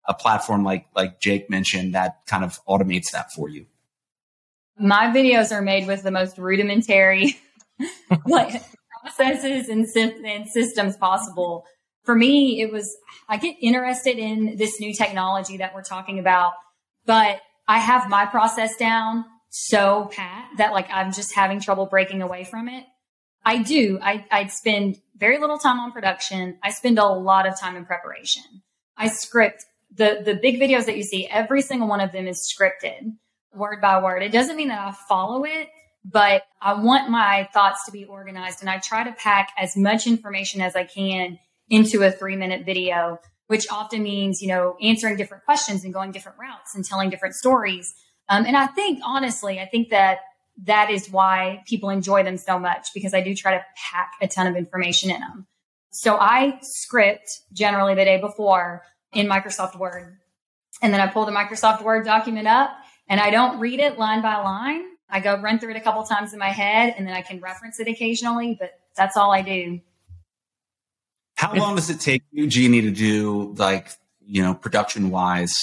[0.07, 3.65] a platform like like Jake mentioned that kind of automates that for you?
[4.77, 7.37] My videos are made with the most rudimentary
[8.25, 8.61] like
[9.01, 9.85] processes and,
[10.25, 11.65] and systems possible
[12.05, 12.95] for me, it was,
[13.27, 16.53] I get interested in this new technology that we're talking about,
[17.05, 22.21] but I have my process down so pat that like I'm just having trouble breaking
[22.21, 22.85] away from it.
[23.43, 23.99] I do.
[24.01, 26.57] I, I spend very little time on production.
[26.63, 28.43] I spend a lot of time in preparation.
[28.97, 29.65] I script
[29.95, 33.13] the, the big videos that you see, every single one of them is scripted.
[33.53, 34.23] word by word.
[34.23, 35.69] It doesn't mean that I follow it,
[36.03, 40.05] but I want my thoughts to be organized and I try to pack as much
[40.05, 45.17] information as I can into a three minute video, which often means, you know, answering
[45.17, 47.93] different questions and going different routes and telling different stories.
[48.27, 50.19] Um, and I think, honestly, I think that
[50.63, 54.27] that is why people enjoy them so much because I do try to pack a
[54.27, 55.47] ton of information in them.
[55.91, 58.83] So I script generally the day before
[59.15, 60.17] in Microsoft Word.
[60.81, 62.69] And then I pull the Microsoft Word document up
[63.09, 64.83] and I don't read it line by line.
[65.09, 67.39] I go run through it a couple times in my head and then I can
[67.39, 69.79] reference it occasionally, but that's all I do.
[71.35, 73.89] How long does it take you, Jeanne, to do like,
[74.25, 75.53] you know, production wise?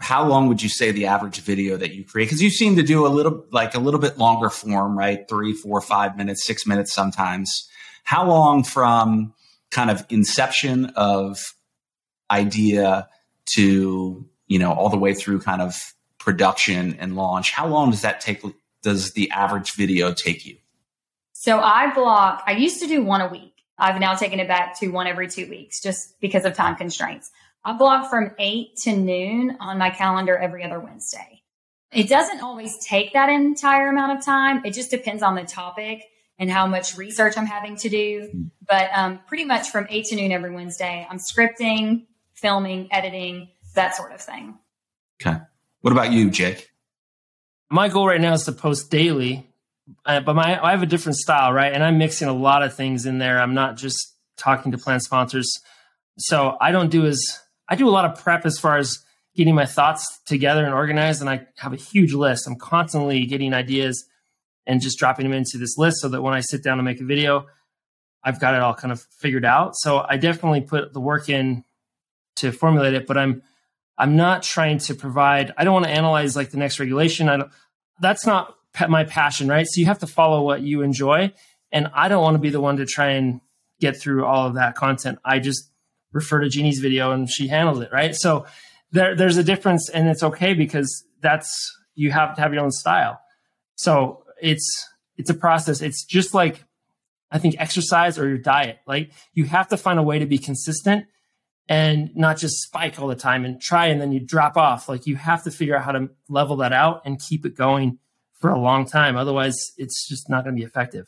[0.00, 2.26] How long would you say the average video that you create?
[2.26, 5.28] Because you seem to do a little like a little bit longer form, right?
[5.28, 7.68] Three, four, five minutes, six minutes sometimes.
[8.04, 9.34] How long from
[9.70, 11.38] kind of inception of
[12.30, 13.08] idea
[13.54, 17.52] to, you know, all the way through kind of production and launch?
[17.52, 18.42] How long does that take?
[18.82, 20.56] Does the average video take you?
[21.32, 23.54] So I block, I used to do one a week.
[23.78, 27.30] I've now taken it back to one every two weeks just because of time constraints.
[27.64, 31.42] I block from eight to noon on my calendar every other Wednesday.
[31.92, 34.64] It doesn't always take that entire amount of time.
[34.64, 36.02] It just depends on the topic
[36.38, 38.50] and how much research I'm having to do.
[38.66, 42.06] But um, pretty much from eight to noon every Wednesday, I'm scripting,
[42.40, 44.58] filming, editing, that sort of thing.
[45.20, 45.38] Okay.
[45.80, 46.70] What about you, Jake?
[47.70, 49.48] My goal right now is to post daily
[50.04, 51.72] uh, but my I have a different style, right?
[51.72, 53.40] And I'm mixing a lot of things in there.
[53.40, 55.50] I'm not just talking to plan sponsors.
[56.18, 57.22] So I don't do as
[57.68, 58.98] I do a lot of prep as far as
[59.34, 61.20] getting my thoughts together and organized.
[61.20, 62.46] And I have a huge list.
[62.46, 64.04] I'm constantly getting ideas
[64.66, 67.00] and just dropping them into this list so that when I sit down to make
[67.00, 67.46] a video,
[68.22, 69.76] I've got it all kind of figured out.
[69.76, 71.64] So I definitely put the work in
[72.38, 73.42] to formulate it, but I'm
[73.96, 75.52] I'm not trying to provide.
[75.56, 77.28] I don't want to analyze like the next regulation.
[77.28, 77.50] I don't.
[78.00, 78.54] That's not
[78.88, 79.66] my passion, right?
[79.66, 81.32] So you have to follow what you enjoy.
[81.72, 83.40] And I don't want to be the one to try and
[83.80, 85.18] get through all of that content.
[85.24, 85.70] I just
[86.12, 88.14] refer to Jeanne's video and she handles it, right?
[88.14, 88.46] So
[88.92, 92.70] there, there's a difference and it's okay because that's, you have to have your own
[92.70, 93.20] style.
[93.74, 95.82] So it's, it's a process.
[95.82, 96.64] It's just like,
[97.30, 98.78] I think exercise or your diet.
[98.86, 101.06] Like you have to find a way to be consistent
[101.68, 104.88] and not just spike all the time and try and then you drop off.
[104.88, 107.98] Like you have to figure out how to level that out and keep it going
[108.40, 109.16] for a long time.
[109.16, 111.06] Otherwise, it's just not going to be effective.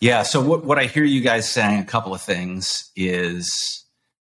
[0.00, 0.22] Yeah.
[0.22, 3.84] So what, what I hear you guys saying a couple of things is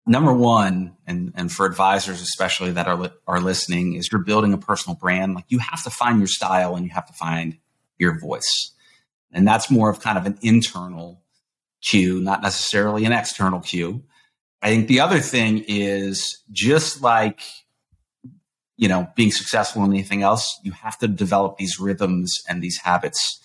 [0.06, 4.58] number one, and, and for advisors especially that are, are listening, is you're building a
[4.58, 5.34] personal brand.
[5.34, 7.56] Like you have to find your style and you have to find
[7.98, 8.72] your voice.
[9.32, 11.22] And that's more of kind of an internal
[11.82, 14.04] cue, not necessarily an external cue.
[14.64, 17.42] I think the other thing is just like
[18.76, 22.78] you know, being successful in anything else, you have to develop these rhythms and these
[22.78, 23.40] habits.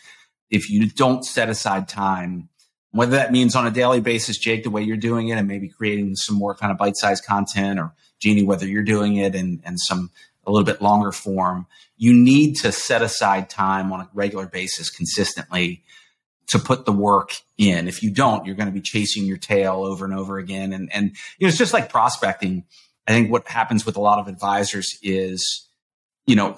[0.50, 2.50] If you don't set aside time,
[2.92, 5.70] whether that means on a daily basis, Jake, the way you're doing it, and maybe
[5.70, 9.80] creating some more kind of bite-sized content, or Jeanne, whether you're doing it and and
[9.80, 10.10] some
[10.48, 14.90] a little bit longer form, you need to set aside time on a regular basis
[14.90, 15.84] consistently
[16.50, 17.88] to put the work in.
[17.88, 20.74] If you don't, you're going to be chasing your tail over and over again.
[20.74, 22.66] And and you know, it's just like prospecting
[23.10, 25.68] I think what happens with a lot of advisors is,
[26.28, 26.58] you know,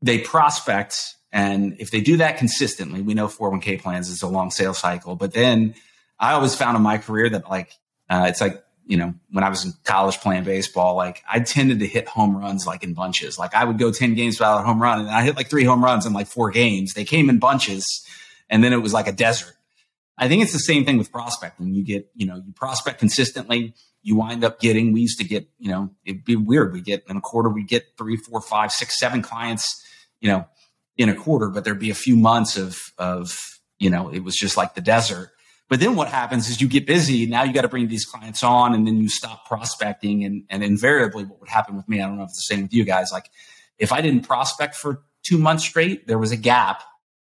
[0.00, 4.52] they prospect and if they do that consistently, we know 401k plans is a long
[4.52, 5.16] sales cycle.
[5.16, 5.74] But then
[6.20, 7.72] I always found in my career that like,
[8.08, 11.80] uh, it's like, you know, when I was in college playing baseball, like I tended
[11.80, 13.36] to hit home runs like in bunches.
[13.36, 15.64] Like I would go 10 games without a home run and I hit like three
[15.64, 16.94] home runs in like four games.
[16.94, 18.06] They came in bunches
[18.52, 19.56] and then it was like a desert.
[20.16, 21.74] I think it's the same thing with prospecting.
[21.74, 25.48] You get, you know, you prospect consistently you wind up getting, we used to get,
[25.58, 26.72] you know, it'd be weird.
[26.72, 29.82] We get in a quarter, we get three, four, five, six, seven clients,
[30.20, 30.46] you know,
[30.96, 33.38] in a quarter, but there'd be a few months of, of,
[33.78, 35.30] you know, it was just like the desert.
[35.68, 37.26] But then what happens is you get busy.
[37.26, 40.24] Now you got to bring these clients on and then you stop prospecting.
[40.24, 42.62] And, and invariably what would happen with me, I don't know if it's the same
[42.62, 43.10] with you guys.
[43.12, 43.30] Like
[43.78, 46.82] if I didn't prospect for two months straight, there was a gap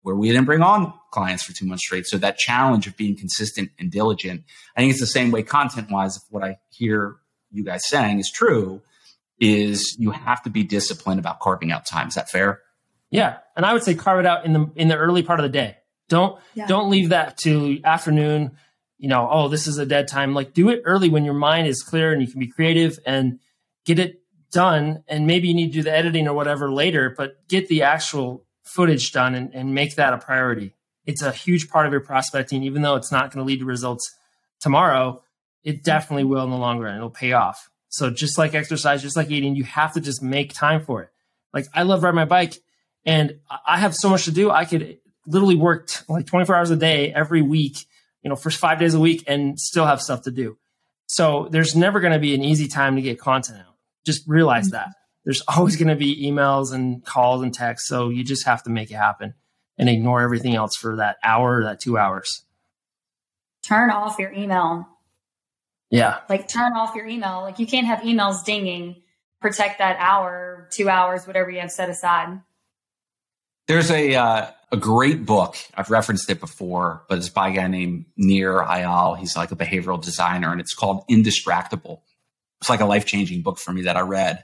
[0.09, 2.07] where we didn't bring on clients for two months straight.
[2.07, 4.45] So that challenge of being consistent and diligent,
[4.75, 6.17] I think it's the same way content wise.
[6.17, 7.17] If what I hear
[7.51, 8.81] you guys saying is true,
[9.39, 12.09] is you have to be disciplined about carving out time.
[12.09, 12.63] Is that fair?
[13.11, 15.45] Yeah, and I would say carve it out in the in the early part of
[15.45, 15.77] the day.
[16.09, 16.67] Don't yeah.
[16.67, 18.53] don't leave that to afternoon.
[18.97, 20.33] You know, oh, this is a dead time.
[20.33, 23.41] Like do it early when your mind is clear and you can be creative and
[23.85, 25.05] get it done.
[25.07, 28.47] And maybe you need to do the editing or whatever later, but get the actual
[28.69, 30.75] footage done and, and make that a priority.
[31.07, 33.65] It's a huge part of your prospecting, even though it's not going to lead to
[33.65, 34.15] results
[34.61, 35.23] tomorrow.
[35.65, 36.97] It definitely will in the long run.
[36.97, 37.71] It'll pay off.
[37.89, 41.11] So just like exercise, just like eating, you have to just make time for it.
[41.55, 42.55] Like I love riding my bike
[43.07, 44.51] and I have so much to do.
[44.51, 47.87] I could literally work like 24 hours a day every week,
[48.23, 50.59] you know, for five days a week and still have stuff to do.
[51.07, 53.75] So there's never going to be an easy time to get content out.
[54.05, 54.77] Just realize mm-hmm.
[54.77, 54.89] that
[55.29, 57.87] there's always going to be emails and calls and texts.
[57.87, 59.35] So you just have to make it happen
[59.77, 62.47] and ignore everything else for that hour or that two hours.
[63.63, 64.89] Turn off your email.
[65.91, 66.21] Yeah.
[66.31, 67.43] Like turn off your email.
[67.43, 69.03] Like you can't have emails dinging.
[69.43, 72.41] Protect that hour, two hours, whatever you have set aside.
[73.67, 75.57] There's a uh, a great book.
[75.75, 79.19] I've referenced it before, but it's by a guy named Nir Eyal.
[79.19, 82.01] He's like a behavioral designer, and it's called Indistractable.
[82.63, 84.43] It's like a life changing book for me that I read.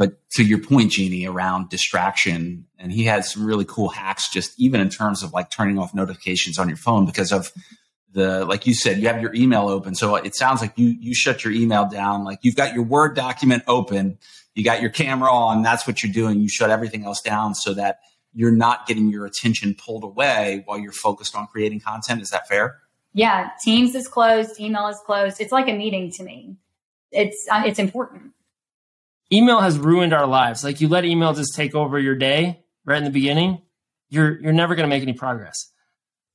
[0.00, 4.58] But to your point, Jeanne, around distraction, and he had some really cool hacks, just
[4.58, 7.52] even in terms of like turning off notifications on your phone because of
[8.10, 9.94] the like you said, you have your email open.
[9.94, 12.24] So it sounds like you you shut your email down.
[12.24, 14.16] Like you've got your Word document open,
[14.54, 15.60] you got your camera on.
[15.60, 16.40] That's what you're doing.
[16.40, 17.98] You shut everything else down so that
[18.32, 22.22] you're not getting your attention pulled away while you're focused on creating content.
[22.22, 22.78] Is that fair?
[23.12, 25.42] Yeah, Teams is closed, email is closed.
[25.42, 26.56] It's like a meeting to me.
[27.12, 28.32] It's uh, it's important.
[29.32, 30.64] Email has ruined our lives.
[30.64, 33.62] Like you let email just take over your day right in the beginning,
[34.08, 35.72] you're you're never going to make any progress.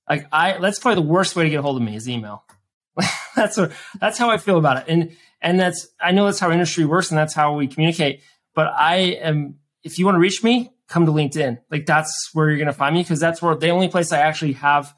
[0.09, 2.43] Like I, that's probably the worst way to get a hold of me is email.
[3.35, 6.51] that's what, that's how I feel about it, and and that's I know that's how
[6.51, 8.21] industry works and that's how we communicate.
[8.53, 11.59] But I am, if you want to reach me, come to LinkedIn.
[11.69, 14.19] Like that's where you're going to find me because that's where the only place I
[14.19, 14.95] actually have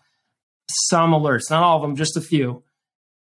[0.70, 2.64] some alerts, not all of them, just a few.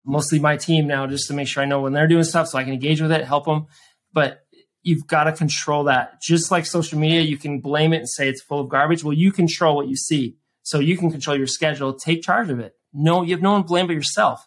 [0.04, 2.58] Mostly my team now, just to make sure I know when they're doing stuff so
[2.58, 3.66] I can engage with it, help them.
[4.12, 4.45] But
[4.86, 6.22] you've got to control that.
[6.22, 9.02] Just like social media, you can blame it and say it's full of garbage.
[9.02, 10.36] Well, you control what you see.
[10.62, 12.74] So you can control your schedule, take charge of it.
[12.92, 14.46] No, you have no one to blame but yourself.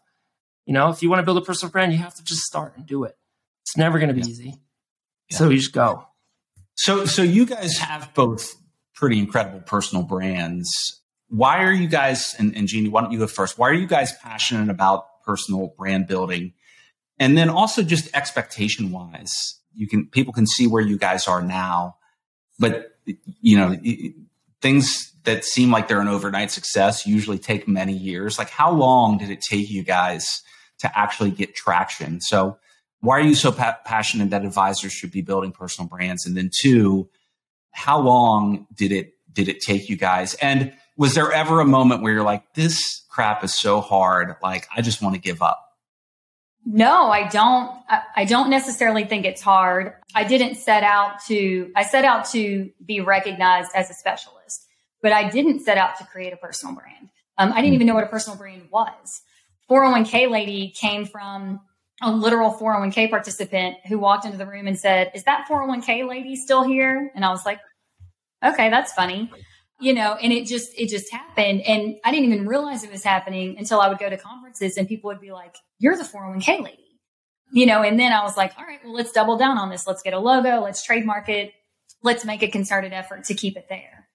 [0.65, 2.77] You know, if you want to build a personal brand, you have to just start
[2.77, 3.17] and do it.
[3.63, 4.27] It's never going to be yeah.
[4.27, 4.55] easy.
[5.29, 5.37] Yeah.
[5.37, 6.05] So you just go.
[6.75, 8.55] So, so you guys have both
[8.95, 10.69] pretty incredible personal brands.
[11.27, 13.57] Why are you guys, and, and Jeanne, why don't you go first?
[13.57, 16.53] Why are you guys passionate about personal brand building?
[17.19, 21.41] And then also just expectation wise, you can, people can see where you guys are
[21.41, 21.95] now,
[22.59, 22.97] but
[23.41, 23.77] you know,
[24.61, 28.37] things that seem like they're an overnight success usually take many years.
[28.37, 30.43] Like how long did it take you guys
[30.79, 32.19] to actually get traction?
[32.19, 32.57] So
[32.99, 36.25] why are you so pa- passionate that advisors should be building personal brands?
[36.25, 37.09] And then two,
[37.71, 40.33] how long did it did it take you guys?
[40.35, 44.67] And was there ever a moment where you're like, this crap is so hard, like
[44.75, 45.68] I just want to give up?
[46.65, 47.71] No, I don't.
[48.15, 49.93] I don't necessarily think it's hard.
[50.13, 51.71] I didn't set out to.
[51.75, 54.67] I set out to be recognized as a specialist,
[55.01, 57.09] but I didn't set out to create a personal brand.
[57.37, 59.21] Um, I didn't even know what a personal brand was.
[59.69, 61.61] 401k lady came from
[62.01, 66.35] a literal 401k participant who walked into the room and said, Is that 401k lady
[66.35, 67.11] still here?
[67.15, 67.59] And I was like,
[68.43, 69.31] Okay, that's funny.
[69.81, 71.61] You know, and it just it just happened.
[71.61, 74.87] And I didn't even realize it was happening until I would go to conferences and
[74.87, 76.85] people would be like, You're the 401k lady.
[77.51, 79.87] You know, and then I was like, all right, well, let's double down on this.
[79.87, 81.51] Let's get a logo, let's trademark it,
[82.03, 84.07] let's make a concerted effort to keep it there.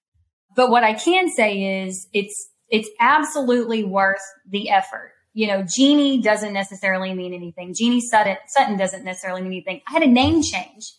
[0.55, 6.21] But what I can say is it's it's absolutely worth the effort you know, Jeanne
[6.21, 7.73] doesn't necessarily mean anything.
[7.73, 9.81] Jeanne Sutton, Sutton doesn't necessarily mean anything.
[9.85, 10.93] I had a name change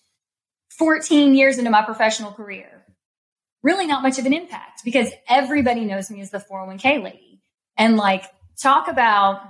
[0.79, 2.85] 14 years into my professional career.
[3.67, 7.43] Really not much of an impact because everybody knows me as the 401k lady.
[7.77, 8.23] And like,
[8.63, 9.41] talk about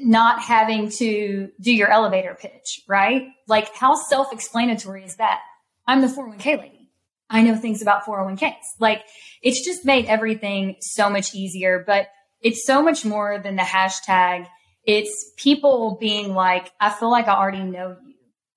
[0.00, 3.28] not having to do your elevator pitch, right?
[3.46, 5.42] Like, how self explanatory is that?
[5.86, 6.90] I'm the 401k lady.
[7.30, 8.80] I know things about 401ks.
[8.80, 9.04] Like,
[9.42, 11.84] it's just made everything so much easier.
[11.86, 12.08] But
[12.40, 14.48] it's so much more than the hashtag.
[14.82, 18.14] It's people being like, I feel like I already know you,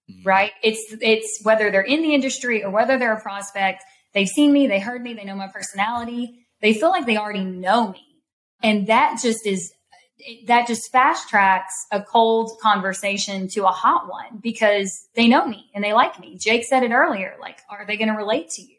[0.10, 0.28] mm-hmm.
[0.28, 0.52] right?
[0.64, 3.84] It's, it's whether they're in the industry or whether they're a prospect.
[4.14, 6.46] They've seen me, they heard me, they know my personality.
[6.62, 8.06] They feel like they already know me.
[8.62, 9.72] And that just is,
[10.48, 15.66] that just fast tracks a cold conversation to a hot one because they know me
[15.74, 16.38] and they like me.
[16.40, 17.36] Jake said it earlier.
[17.40, 18.78] Like, are they going to relate to you?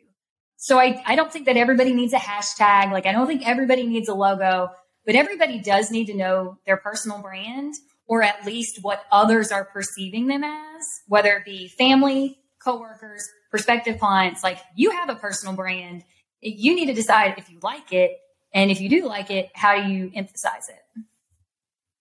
[0.57, 2.93] So I, I don't think that everybody needs a hashtag.
[2.93, 4.69] Like, I don't think everybody needs a logo.
[5.05, 7.75] But everybody does need to know their personal brand
[8.07, 14.01] or at least what others are perceiving them as, whether it be family, coworkers, prospective
[14.01, 14.43] clients.
[14.43, 16.03] Like you have a personal brand.
[16.41, 18.19] You need to decide if you like it.
[18.53, 21.05] And if you do like it, how do you emphasize it?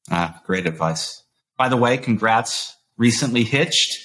[0.09, 1.21] Ah, great advice.
[1.57, 2.75] By the way, congrats.
[2.97, 3.99] Recently hitched.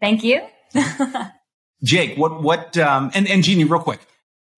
[0.00, 0.40] Thank you.
[1.84, 4.00] Jake, what, what, um, and, and Jeanne, real quick,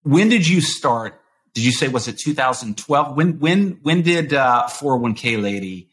[0.02, 1.20] when did you start
[1.54, 3.16] did you say was it 2012?
[3.16, 5.88] When when when did uh, 401k lady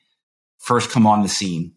[0.58, 1.74] first come on the scene?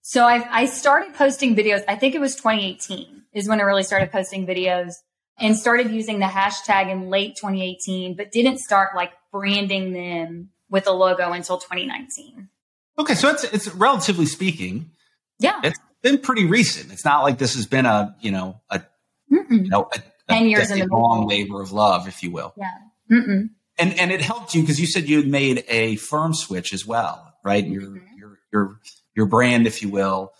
[0.00, 1.84] So I, I started posting videos.
[1.86, 4.94] I think it was 2018 is when I really started posting videos
[5.38, 10.86] and started using the hashtag in late 2018, but didn't start like branding them with
[10.86, 12.48] a logo until 2019.
[12.98, 14.90] Okay, so it's it's relatively speaking,
[15.38, 16.90] yeah, it's been pretty recent.
[16.90, 18.80] It's not like this has been a you know a
[19.30, 19.64] Mm-mm.
[19.64, 22.54] you know a, a ten years in the long labor of love, if you will.
[22.56, 22.70] Yeah,
[23.12, 23.50] Mm-mm.
[23.78, 26.86] and and it helped you because you said you had made a firm switch as
[26.86, 27.66] well, right?
[27.66, 28.18] Your mm-hmm.
[28.18, 28.80] your your
[29.14, 30.32] your brand, if you will,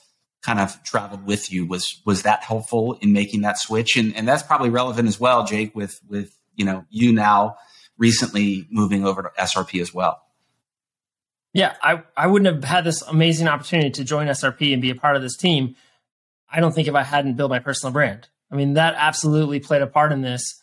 [0.47, 1.67] kind of traveled with you.
[1.67, 3.97] Was was that helpful in making that switch?
[3.97, 7.57] And and that's probably relevant as well, Jake, with with you know you now
[7.99, 10.23] recently moving over to SRP as well.
[11.53, 14.95] Yeah, I, I wouldn't have had this amazing opportunity to join SRP and be a
[14.95, 15.75] part of this team.
[16.53, 18.29] I don't think if I hadn't built my personal brand.
[18.53, 20.61] I mean, that absolutely played a part in this.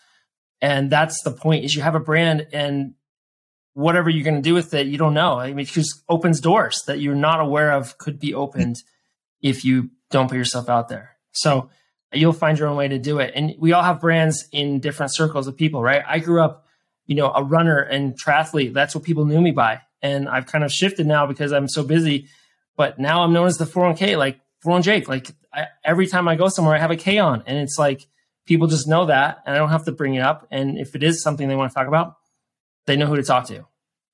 [0.61, 2.93] And that's the point is you have a brand and
[3.73, 5.39] whatever you're going to do with it, you don't know.
[5.39, 8.83] I mean, it just opens doors that you're not aware of could be opened
[9.43, 11.11] if you don't put yourself out there.
[11.33, 11.69] So
[12.11, 13.33] you'll find your own way to do it.
[13.35, 16.03] And we all have brands in different circles of people, right?
[16.07, 16.65] I grew up,
[17.05, 18.73] you know, a runner and triathlete.
[18.73, 21.81] That's what people knew me by and I've kind of shifted now because I'm so
[21.81, 22.27] busy.
[22.75, 25.07] But now I'm known as the 401k, like 401 Jake.
[25.07, 28.05] Like I, every time I go somewhere, I have a K on, and it's like
[28.45, 30.47] people just know that, and I don't have to bring it up.
[30.51, 32.17] And if it is something they want to talk about,
[32.85, 33.65] they know who to talk to.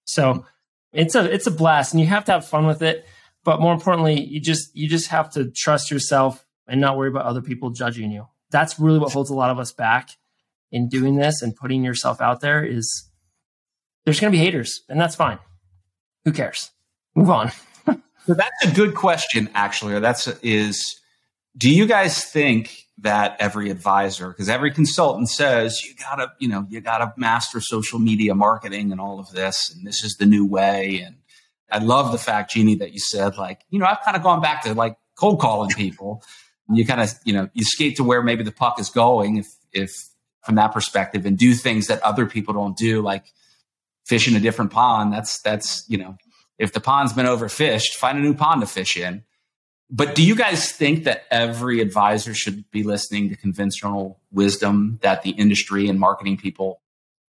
[0.05, 0.45] So
[0.93, 3.07] it's a it's a blast, and you have to have fun with it.
[3.43, 7.25] But more importantly, you just you just have to trust yourself and not worry about
[7.25, 8.27] other people judging you.
[8.51, 10.09] That's really what holds a lot of us back
[10.71, 12.63] in doing this and putting yourself out there.
[12.63, 13.09] Is
[14.05, 15.39] there's going to be haters, and that's fine
[16.25, 16.71] who cares?
[17.15, 17.51] Move on.
[18.25, 19.93] so that's a good question, actually.
[19.93, 20.99] Or that's is
[21.57, 26.65] do you guys think that every advisor, because every consultant says you gotta, you know,
[26.69, 30.45] you gotta master social media marketing and all of this, and this is the new
[30.45, 31.01] way.
[31.05, 31.17] And
[31.71, 34.41] I love the fact, Jeanne, that you said, like, you know, I've kind of gone
[34.41, 36.23] back to like cold calling people.
[36.71, 39.47] You kind of, you know, you skate to where maybe the puck is going if
[39.71, 39.91] if
[40.45, 43.25] from that perspective and do things that other people don't do, like
[44.05, 45.13] fish in a different pond.
[45.13, 46.17] That's that's you know,
[46.57, 49.23] if the pond's been overfished, find a new pond to fish in.
[49.91, 55.23] But do you guys think that every advisor should be listening to conventional wisdom that
[55.23, 56.81] the industry and marketing people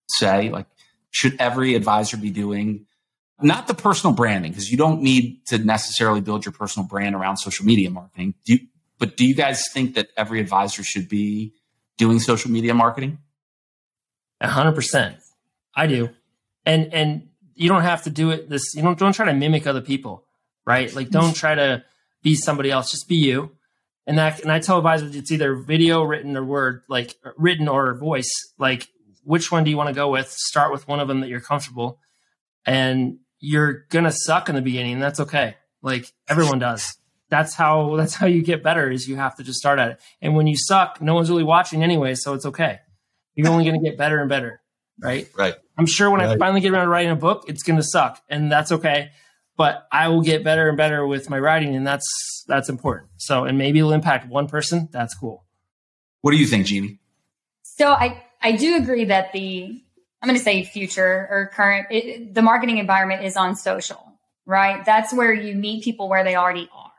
[0.09, 0.51] say?
[0.51, 0.67] Like,
[1.11, 2.87] should every advisor be doing
[3.43, 7.39] not the personal branding because you don't need to necessarily build your personal brand around
[7.39, 8.35] social media marketing.
[8.45, 8.61] Do you,
[8.99, 11.55] but do you guys think that every advisor should be
[11.97, 13.19] doing social media marketing?
[14.41, 15.17] A hundred percent.
[15.75, 16.11] I do
[16.67, 19.67] and and you don't have to do it this you don't don't try to mimic
[19.67, 20.25] other people
[20.65, 21.83] right like don't try to
[22.23, 23.51] be somebody else just be you
[24.07, 27.95] and that and i tell advisors it's either video written or word like written or
[27.95, 28.89] voice like
[29.25, 31.41] which one do you want to go with start with one of them that you're
[31.41, 31.99] comfortable
[32.67, 36.97] and you're gonna suck in the beginning and that's okay like everyone does
[37.29, 40.01] that's how that's how you get better is you have to just start at it
[40.21, 42.79] and when you suck no one's really watching anyway so it's okay
[43.35, 44.61] you're only going to get better and better
[45.01, 46.29] right right I'm sure when right.
[46.29, 49.13] I finally get around to writing a book, it's going to suck, and that's okay.
[49.57, 53.09] But I will get better and better with my writing, and that's that's important.
[53.17, 54.91] So, and maybe it'll impact one person.
[54.93, 55.47] That's cool.
[56.21, 56.99] What do you think, Jeanne?
[57.63, 59.83] So, I I do agree that the
[60.23, 64.05] I'm going to say future or current it, the marketing environment is on social,
[64.47, 64.85] right?
[64.85, 66.91] That's where you meet people where they already are.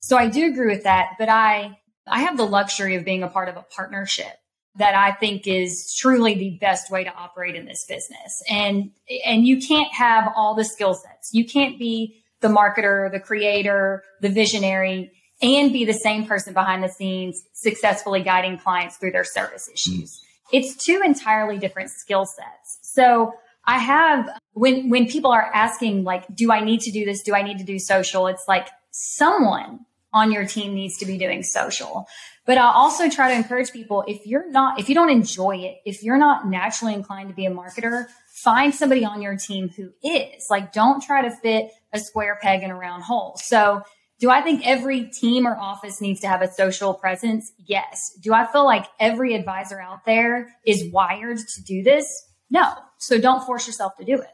[0.00, 3.28] So, I do agree with that, but I I have the luxury of being a
[3.28, 4.36] part of a partnership
[4.78, 8.42] that I think is truly the best way to operate in this business.
[8.50, 8.90] And
[9.24, 11.30] and you can't have all the skill sets.
[11.32, 15.10] You can't be the marketer, the creator, the visionary
[15.42, 20.16] and be the same person behind the scenes successfully guiding clients through their service issues.
[20.16, 20.22] Mm.
[20.52, 22.65] It's two entirely different skill sets.
[22.96, 23.34] So
[23.64, 27.22] I have when when people are asking like do I need to do this?
[27.22, 28.26] Do I need to do social?
[28.26, 29.80] It's like someone
[30.16, 32.06] on your team needs to be doing social.
[32.46, 35.76] But I also try to encourage people if you're not, if you don't enjoy it,
[35.84, 39.90] if you're not naturally inclined to be a marketer, find somebody on your team who
[40.02, 40.46] is.
[40.48, 43.36] Like, don't try to fit a square peg in a round hole.
[43.36, 43.82] So,
[44.18, 47.52] do I think every team or office needs to have a social presence?
[47.58, 48.16] Yes.
[48.22, 52.25] Do I feel like every advisor out there is wired to do this?
[52.50, 52.72] No.
[52.98, 54.30] So don't force yourself to do it.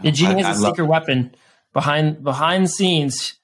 [0.00, 1.34] The Jeanne has a secret weapon
[1.72, 3.34] behind behind the scenes.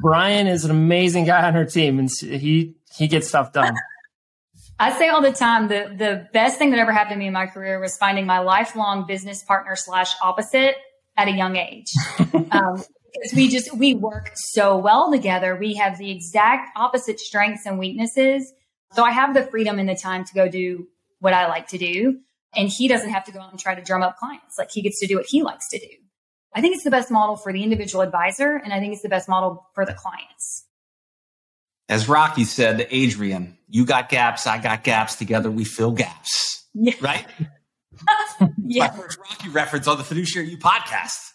[0.00, 3.74] Brian is an amazing guy on her team, and he he gets stuff done.
[4.78, 7.32] I say all the time the the best thing that ever happened to me in
[7.32, 10.76] my career was finding my lifelong business partner slash opposite
[11.16, 11.92] at a young age.
[12.52, 15.56] um, because we just we work so well together.
[15.56, 18.52] We have the exact opposite strengths and weaknesses.
[18.92, 21.78] So I have the freedom and the time to go do what I like to
[21.78, 22.20] do.
[22.54, 24.58] And he doesn't have to go out and try to drum up clients.
[24.58, 25.86] Like he gets to do what he likes to do.
[26.54, 29.08] I think it's the best model for the individual advisor, and I think it's the
[29.08, 30.66] best model for the clients.
[31.88, 35.14] as Rocky said to Adrian, you got gaps, I got gaps.
[35.14, 36.66] Together we fill gaps.
[36.74, 36.94] Yeah.
[37.00, 37.26] Right?
[38.64, 38.88] yeah.
[38.88, 41.32] My first Rocky reference on the Fiduciary You podcast.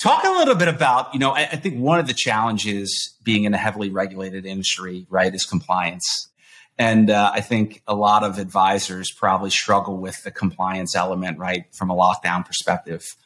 [0.00, 3.44] Talk a little bit about, you know, I, I, think one of the challenges being
[3.44, 6.28] in a heavily regulated industry, right, is compliance.
[6.76, 11.66] And uh, I think a lot of advisors probably struggle with the compliance element, right,
[11.72, 13.16] from a lockdown perspective.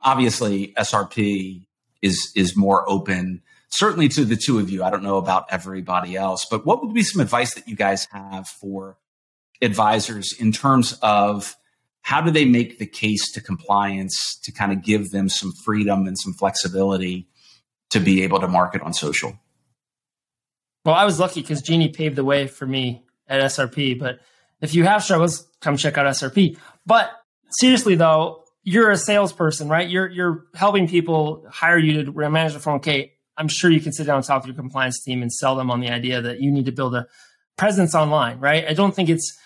[0.00, 1.66] Obviously, SRP
[2.00, 3.42] is is more open
[3.74, 4.84] certainly to the two of you.
[4.84, 8.06] I don't know about everybody else, but what would be some advice that you guys
[8.12, 8.96] have for
[9.60, 11.56] advisors in terms of
[12.02, 16.06] how do they make the case to compliance to kind of give them some freedom
[16.06, 17.26] and some flexibility
[17.90, 19.38] to be able to market on social?
[20.84, 23.98] Well, I was lucky because Jeanne paved the way for me at SRP.
[23.98, 24.20] But
[24.60, 26.58] if you have struggles, come check out SRP.
[26.86, 27.10] But
[27.50, 29.88] seriously, though, you're a salesperson, right?
[29.88, 33.10] You're you're helping people hire you to manage a 401k.
[33.36, 35.70] I'm sure you can sit down and talk to your compliance team and sell them
[35.70, 37.06] on the idea that you need to build a
[37.56, 38.64] presence online, right?
[38.66, 39.36] I don't think it's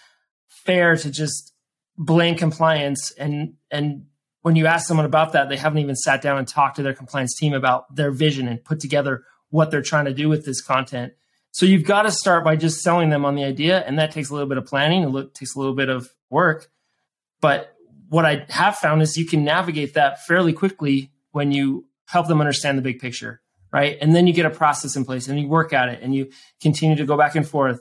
[0.49, 1.53] fair to just
[1.97, 4.05] blame compliance and and
[4.43, 6.95] when you ask someone about that, they haven't even sat down and talked to their
[6.95, 10.62] compliance team about their vision and put together what they're trying to do with this
[10.62, 11.12] content.
[11.51, 14.30] So you've got to start by just selling them on the idea, and that takes
[14.30, 15.03] a little bit of planning.
[15.16, 16.68] It takes a little bit of work,
[17.40, 17.74] but
[18.09, 22.40] what I have found is you can navigate that fairly quickly when you help them
[22.40, 23.42] understand the big picture
[23.72, 23.99] right?
[24.01, 26.30] And then you get a process in place and you work at it and you
[26.61, 27.80] continue to go back and forth.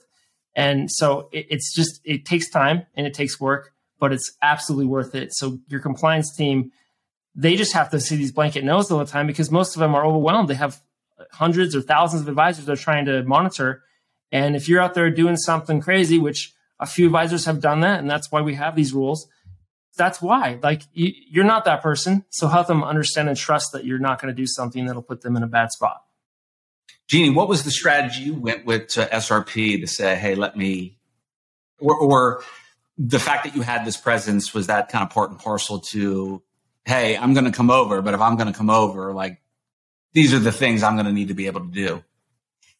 [0.56, 4.88] And so it, it's just, it takes time and it takes work, but it's absolutely
[4.88, 5.34] worth it.
[5.34, 6.72] So your compliance team,
[7.36, 9.96] they just have to see these blanket no's all the time because most of them
[9.96, 10.50] are overwhelmed.
[10.50, 10.82] They have
[11.32, 13.84] hundreds or thousands of advisors they're trying to monitor.
[14.32, 18.00] And if you're out there doing something crazy, which a few advisors have done that,
[18.00, 19.28] and that's why we have these rules,
[19.98, 20.60] that's why.
[20.62, 24.22] Like you, are not that person, so help them understand and trust that you're not
[24.22, 26.04] going to do something that'll put them in a bad spot.
[27.08, 30.98] Jeanne, what was the strategy you went with to SRP to say, "Hey, let me,"
[31.80, 32.44] or, or
[32.98, 36.42] the fact that you had this presence was that kind of part and parcel to,
[36.86, 39.42] "Hey, I'm going to come over," but if I'm going to come over, like
[40.18, 42.04] these are the things I'm going to need to be able to do.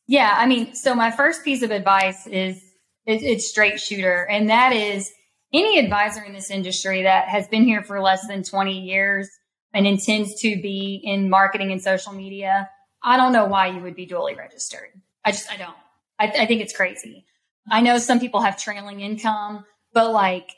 [0.08, 2.60] Yeah, I mean, so my first piece of advice is
[3.06, 5.12] it's straight shooter, and that is
[5.54, 9.30] any advisor in this industry that has been here for less than 20 years
[9.72, 12.72] and intends to be in marketing and social media,
[13.04, 14.90] I don't know why you would be dually registered.
[15.24, 15.78] I just, I don't.
[16.18, 17.24] I, I think it's crazy.
[17.70, 19.64] I know some people have trailing income,
[19.94, 20.50] but like,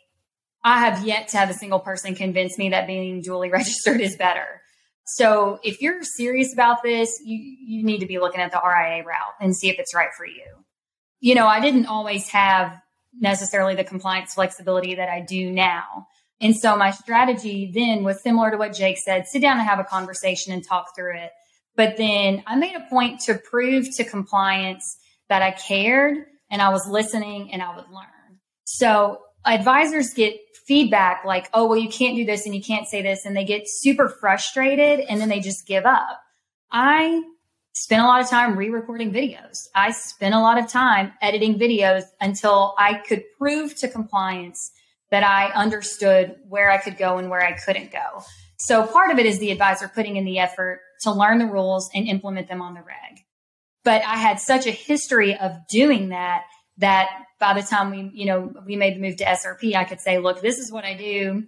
[0.64, 4.16] I have yet to have a single person convince me that being dually registered is
[4.16, 4.62] better.
[5.16, 9.04] So if you're serious about this, you, you need to be looking at the RIA
[9.04, 10.44] route and see if it's right for you.
[11.20, 12.80] You know, I didn't always have
[13.20, 16.08] necessarily the compliance flexibility that I do now.
[16.42, 19.80] And so my strategy then was similar to what Jake said sit down and have
[19.80, 21.32] a conversation and talk through it.
[21.76, 24.98] But then I made a point to prove to compliance
[25.28, 26.18] that I cared
[26.50, 28.40] and I was listening and I would learn.
[28.64, 30.36] So advisors get
[30.70, 33.26] feedback like, oh, well, you can't do this and you can't say this.
[33.26, 36.22] And they get super frustrated and then they just give up.
[36.72, 37.24] I
[37.74, 39.68] spent a lot of time re-recording videos.
[39.74, 44.72] I spent a lot of time editing videos until I could prove to compliance
[45.10, 48.22] that I understood where I could go and where I couldn't go.
[48.60, 51.90] So part of it is the advisor putting in the effort to learn the rules
[51.96, 53.26] and implement them on the reg.
[53.84, 56.44] But I had such a history of doing that
[56.78, 57.10] that
[57.40, 60.20] by the time we, you know, we made the move to SRP, I could say,
[60.20, 61.48] look, this is what I do.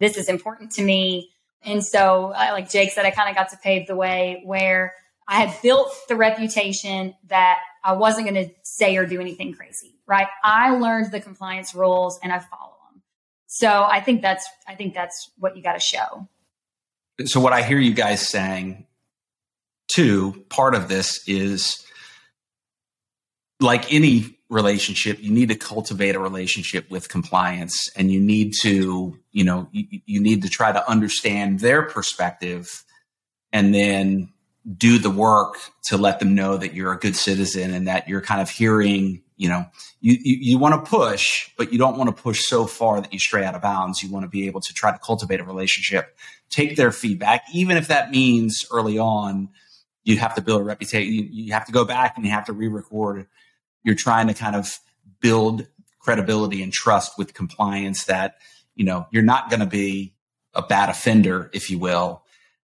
[0.00, 1.30] This is important to me.
[1.62, 4.94] And so, like Jake said, I kind of got to pave the way where
[5.28, 9.94] I had built the reputation that I wasn't going to say or do anything crazy,
[10.06, 10.28] right?
[10.44, 13.02] I learned the compliance rules and I follow them.
[13.46, 16.28] So I think that's, I think that's what you got to show.
[17.24, 18.86] So what I hear you guys saying
[19.88, 21.84] too, part of this is
[23.60, 29.18] like any relationship, you need to cultivate a relationship with compliance and you need to,
[29.32, 32.84] you know, you, you need to try to understand their perspective
[33.52, 34.32] and then
[34.76, 38.20] do the work to let them know that you're a good citizen and that you're
[38.20, 39.64] kind of hearing you know
[40.00, 43.12] you, you, you want to push but you don't want to push so far that
[43.12, 44.02] you stray out of bounds.
[44.02, 46.16] You want to be able to try to cultivate a relationship
[46.50, 49.50] take their feedback even if that means early on
[50.04, 52.46] you have to build a reputation you, you have to go back and you have
[52.46, 53.26] to re-record
[53.86, 54.78] you're trying to kind of
[55.20, 55.66] build
[56.00, 58.36] credibility and trust with compliance that
[58.74, 60.12] you know you're not going to be
[60.52, 62.22] a bad offender if you will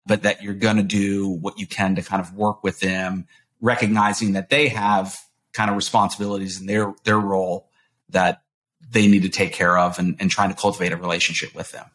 [0.05, 3.26] but that you're going to do what you can to kind of work with them,
[3.59, 5.18] recognizing that they have
[5.51, 7.70] kind of responsibilities in their their role
[8.09, 8.43] that
[8.88, 11.89] they need to take care of and, and trying to cultivate a relationship with them.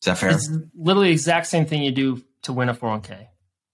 [0.00, 0.30] Is that fair?
[0.30, 3.26] It's literally the exact same thing you do to win a 401k.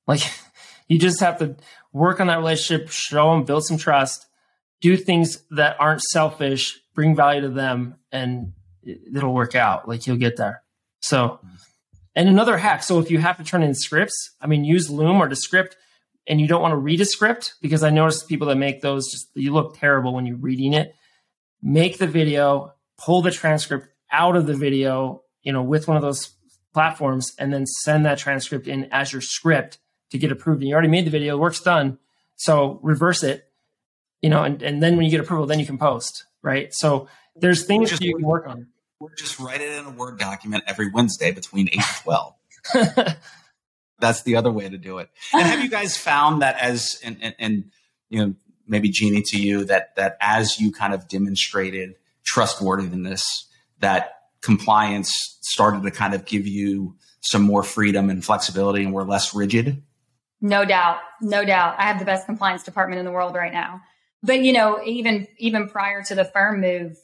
[0.06, 0.22] Like
[0.88, 1.56] You just have to
[1.92, 4.26] work on that relationship, show them, build some trust,
[4.84, 8.52] do things that aren't selfish, bring value to them, and
[8.84, 9.88] it'll work out.
[9.88, 10.62] Like you'll get there.
[11.00, 11.40] So,
[12.14, 12.82] and another hack.
[12.82, 15.78] So if you have to turn in scripts, I mean, use Loom or Descript
[16.26, 19.10] and you don't want to read a script because I noticed people that make those
[19.10, 20.94] just, you look terrible when you're reading it.
[21.62, 26.02] Make the video, pull the transcript out of the video, you know, with one of
[26.02, 26.28] those
[26.74, 29.78] platforms and then send that transcript in as your script
[30.10, 30.60] to get approved.
[30.60, 31.98] And you already made the video, work's done.
[32.36, 33.50] So reverse it,
[34.24, 36.72] you know, and, and then when you get approval, then you can post, right?
[36.72, 38.68] So there's things just, you can work on.
[38.98, 42.34] Or just write it in a Word document every Wednesday between 8 and 12.
[43.98, 45.10] That's the other way to do it.
[45.34, 47.64] And have you guys found that as, and, and, and
[48.08, 48.34] you know,
[48.66, 53.46] maybe Jeanne to you, that, that as you kind of demonstrated trustworthiness,
[53.80, 55.12] that compliance
[55.42, 59.82] started to kind of give you some more freedom and flexibility and were less rigid?
[60.40, 61.00] No doubt.
[61.20, 61.74] No doubt.
[61.76, 63.82] I have the best compliance department in the world right now.
[64.24, 66.96] But you know, even even prior to the firm move,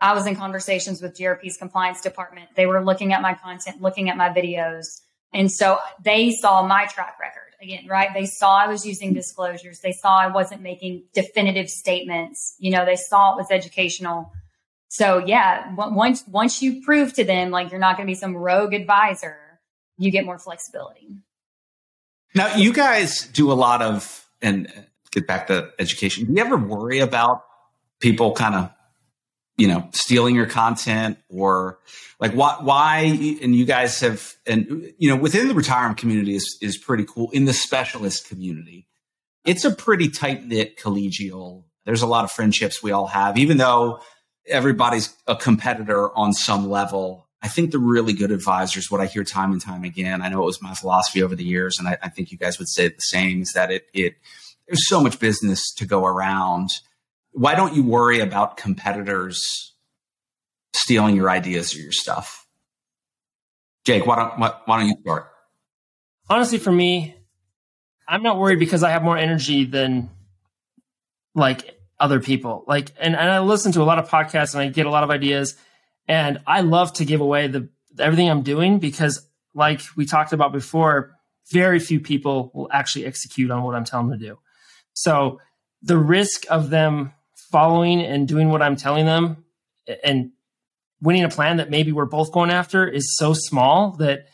[0.00, 2.50] I was in conversations with SRP's compliance department.
[2.54, 5.00] They were looking at my content, looking at my videos.
[5.34, 8.10] And so they saw my track record again, right?
[8.14, 9.80] They saw I was using disclosures.
[9.80, 12.54] They saw I wasn't making definitive statements.
[12.58, 14.32] You know, they saw it was educational.
[14.86, 18.36] So yeah, once once you prove to them like you're not going to be some
[18.36, 19.36] rogue advisor,
[19.98, 21.16] you get more flexibility.
[22.34, 26.26] Now, you guys do a lot of and get back to education.
[26.26, 27.44] Do you ever worry about
[28.00, 28.70] people kind of
[29.56, 31.78] you know stealing your content or
[32.20, 32.98] like why why
[33.42, 37.30] and you guys have and you know within the retirement community is is pretty cool.
[37.32, 38.86] In the specialist community
[39.44, 41.64] it's a pretty tight knit collegial.
[41.84, 44.00] There's a lot of friendships we all have even though
[44.46, 47.26] everybody's a competitor on some level.
[47.40, 50.42] I think the really good advisors, what I hear time and time again, I know
[50.42, 52.88] it was my philosophy over the years, and I, I think you guys would say
[52.88, 54.14] the same, is that it, it
[54.68, 56.70] there's so much business to go around
[57.32, 59.74] why don't you worry about competitors
[60.72, 62.46] stealing your ideas or your stuff?
[63.84, 65.30] Jake, why don't why, why don't you start?
[66.28, 67.14] Honestly, for me,
[68.06, 70.10] I'm not worried because I have more energy than
[71.34, 72.64] like other people.
[72.66, 75.04] Like, and, and I listen to a lot of podcasts and I get a lot
[75.04, 75.56] of ideas,
[76.06, 80.52] and I love to give away the everything I'm doing because, like we talked about
[80.52, 81.14] before,
[81.50, 84.38] very few people will actually execute on what I'm telling them to do.
[85.00, 85.40] So
[85.80, 87.12] the risk of them
[87.52, 89.44] following and doing what I'm telling them
[90.02, 90.32] and
[91.00, 94.26] winning a plan that maybe we're both going after is so small that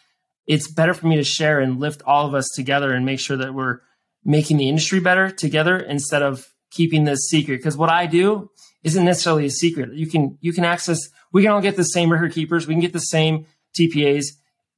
[0.47, 3.37] it's better for me to share and lift all of us together and make sure
[3.37, 3.81] that we're
[4.25, 7.59] making the industry better together instead of keeping this secret.
[7.59, 8.51] Because what I do
[8.83, 9.93] isn't necessarily a secret.
[9.93, 10.99] You can you can access
[11.31, 13.47] we can all get the same record keepers, we can get the same
[13.79, 14.27] TPAs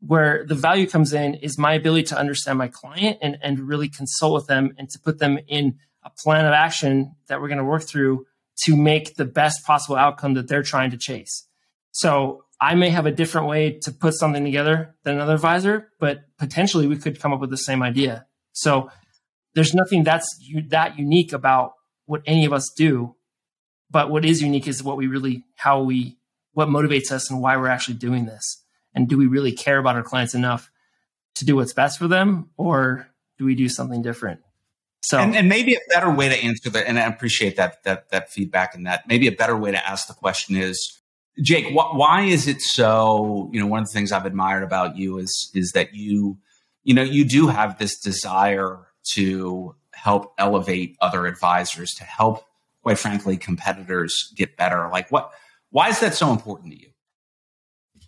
[0.01, 3.89] where the value comes in is my ability to understand my client and, and really
[3.89, 7.59] consult with them and to put them in a plan of action that we're going
[7.59, 8.27] to work through
[8.65, 11.47] to make the best possible outcome that they're trying to chase.
[11.91, 16.21] So I may have a different way to put something together than another advisor, but
[16.39, 18.27] potentially we could come up with the same idea.
[18.53, 18.91] So
[19.55, 20.29] there's nothing that's
[20.69, 21.73] that unique about
[22.07, 23.17] what any of us do,
[23.91, 26.19] but what is unique is what we really how we
[26.53, 28.63] what motivates us and why we're actually doing this.
[28.97, 30.71] And do we really care about our clients enough
[31.37, 33.07] to do what's best for them or
[33.39, 34.41] do we do something different?
[35.03, 38.11] So, and, and, maybe a better way to answer that, and I appreciate that that
[38.11, 41.01] that feedback and that maybe a better way to ask the question is,
[41.41, 43.49] Jake, wh- why is it so?
[43.53, 46.39] You know, one of the things I've admired about you is is that you,
[46.83, 52.45] you know, you do have this desire to help elevate other advisors, to help,
[52.83, 54.89] quite frankly, competitors get better.
[54.91, 55.31] Like, what?
[55.71, 56.89] Why is that so important to you?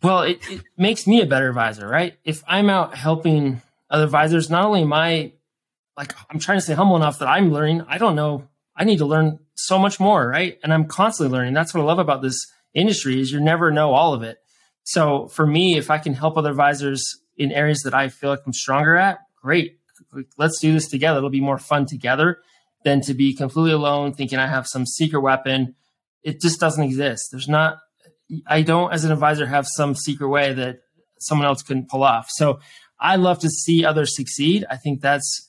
[0.03, 2.15] Well, it, it makes me a better advisor, right?
[2.25, 5.33] If I'm out helping other advisors, not only am I
[5.99, 7.85] like I'm trying to stay humble enough that I'm learning.
[7.89, 8.49] I don't know.
[8.77, 10.59] I need to learn so much more, right?
[10.63, 11.55] And I'm constantly learning.
[11.55, 14.39] That's what I love about this industry is you never know all of it.
[14.85, 18.41] So for me, if I can help other advisors in areas that I feel like
[18.47, 19.81] I'm stronger at, great.
[20.37, 21.19] Let's do this together.
[21.19, 22.39] It'll be more fun together
[22.85, 25.75] than to be completely alone thinking I have some secret weapon.
[26.23, 27.29] It just doesn't exist.
[27.33, 27.79] There's not
[28.47, 30.81] I don't as an advisor have some secret way that
[31.19, 32.29] someone else couldn't pull off.
[32.31, 32.61] So
[33.01, 34.65] I love to see others succeed.
[34.71, 35.49] I think that's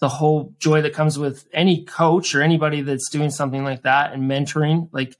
[0.00, 4.12] the whole joy that comes with any coach or anybody that's doing something like that
[4.12, 5.16] and mentoring like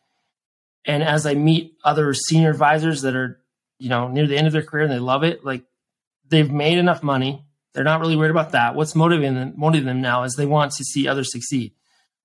[0.85, 3.41] and as i meet other senior advisors that are
[3.79, 5.65] you know near the end of their career and they love it like
[6.29, 10.01] they've made enough money they're not really worried about that what's motivating them motivating them
[10.01, 11.73] now is they want to see others succeed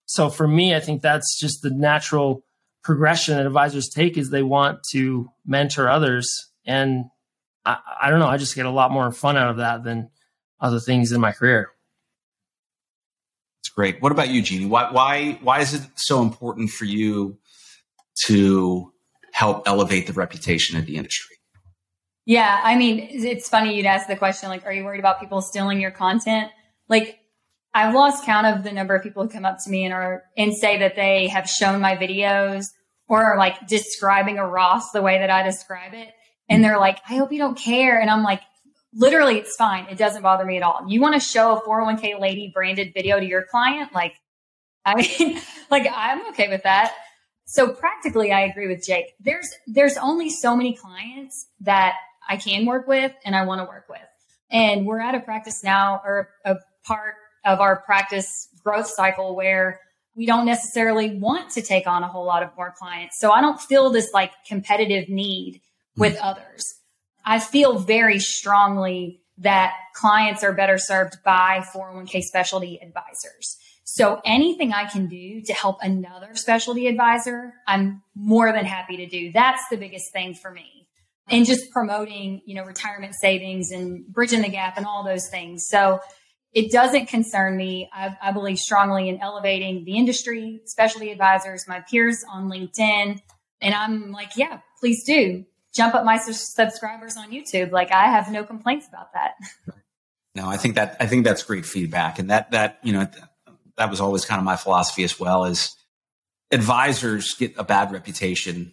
[0.05, 2.43] so for me i think that's just the natural
[2.83, 7.05] progression that advisors take is they want to mentor others and
[7.65, 10.09] I, I don't know i just get a lot more fun out of that than
[10.59, 11.69] other things in my career
[13.61, 14.01] It's great.
[14.01, 14.69] What about you, Jeanne?
[14.69, 17.37] Why why why is it so important for you
[18.25, 18.91] to
[19.31, 21.35] help elevate the reputation of the industry?
[22.25, 25.41] Yeah, I mean, it's funny you'd ask the question like, are you worried about people
[25.41, 26.51] stealing your content?
[26.87, 27.19] Like,
[27.73, 30.23] I've lost count of the number of people who come up to me and are
[30.37, 32.67] and say that they have shown my videos
[33.07, 36.09] or are like describing a Roth the way that I describe it.
[36.49, 37.99] And they're like, I hope you don't care.
[37.99, 38.41] And I'm like,
[38.93, 39.87] literally, it's fine.
[39.89, 40.85] It doesn't bother me at all.
[40.87, 43.93] You want to show a 401k lady branded video to your client?
[43.93, 44.13] Like,
[44.85, 45.39] I mean,
[45.71, 46.93] like I'm okay with that.
[47.45, 49.13] So practically, I agree with Jake.
[49.19, 51.95] There's there's only so many clients that
[52.27, 53.99] I can work with and I want to work with.
[54.51, 57.15] And we're at a practice now or a part
[57.45, 59.79] of our practice growth cycle where
[60.15, 63.19] we don't necessarily want to take on a whole lot of more clients.
[63.19, 65.61] So I don't feel this like competitive need
[65.97, 66.21] with mm.
[66.21, 66.63] others.
[67.25, 73.57] I feel very strongly that clients are better served by 401k specialty advisors.
[73.85, 79.07] So anything I can do to help another specialty advisor, I'm more than happy to
[79.07, 79.31] do.
[79.31, 80.87] That's the biggest thing for me.
[81.29, 85.67] And just promoting, you know, retirement savings and bridging the gap and all those things.
[85.67, 85.99] So
[86.53, 87.89] it doesn't concern me.
[87.91, 93.19] I, I believe strongly in elevating the industry, specialty advisors, my peers on LinkedIn.
[93.61, 97.71] And I'm like, yeah, please do jump up my subscribers on YouTube.
[97.71, 99.33] Like I have no complaints about that.
[100.35, 103.07] No, I think that I think that's great feedback, and that that you know
[103.77, 105.45] that was always kind of my philosophy as well.
[105.45, 105.75] Is
[106.51, 108.71] advisors get a bad reputation,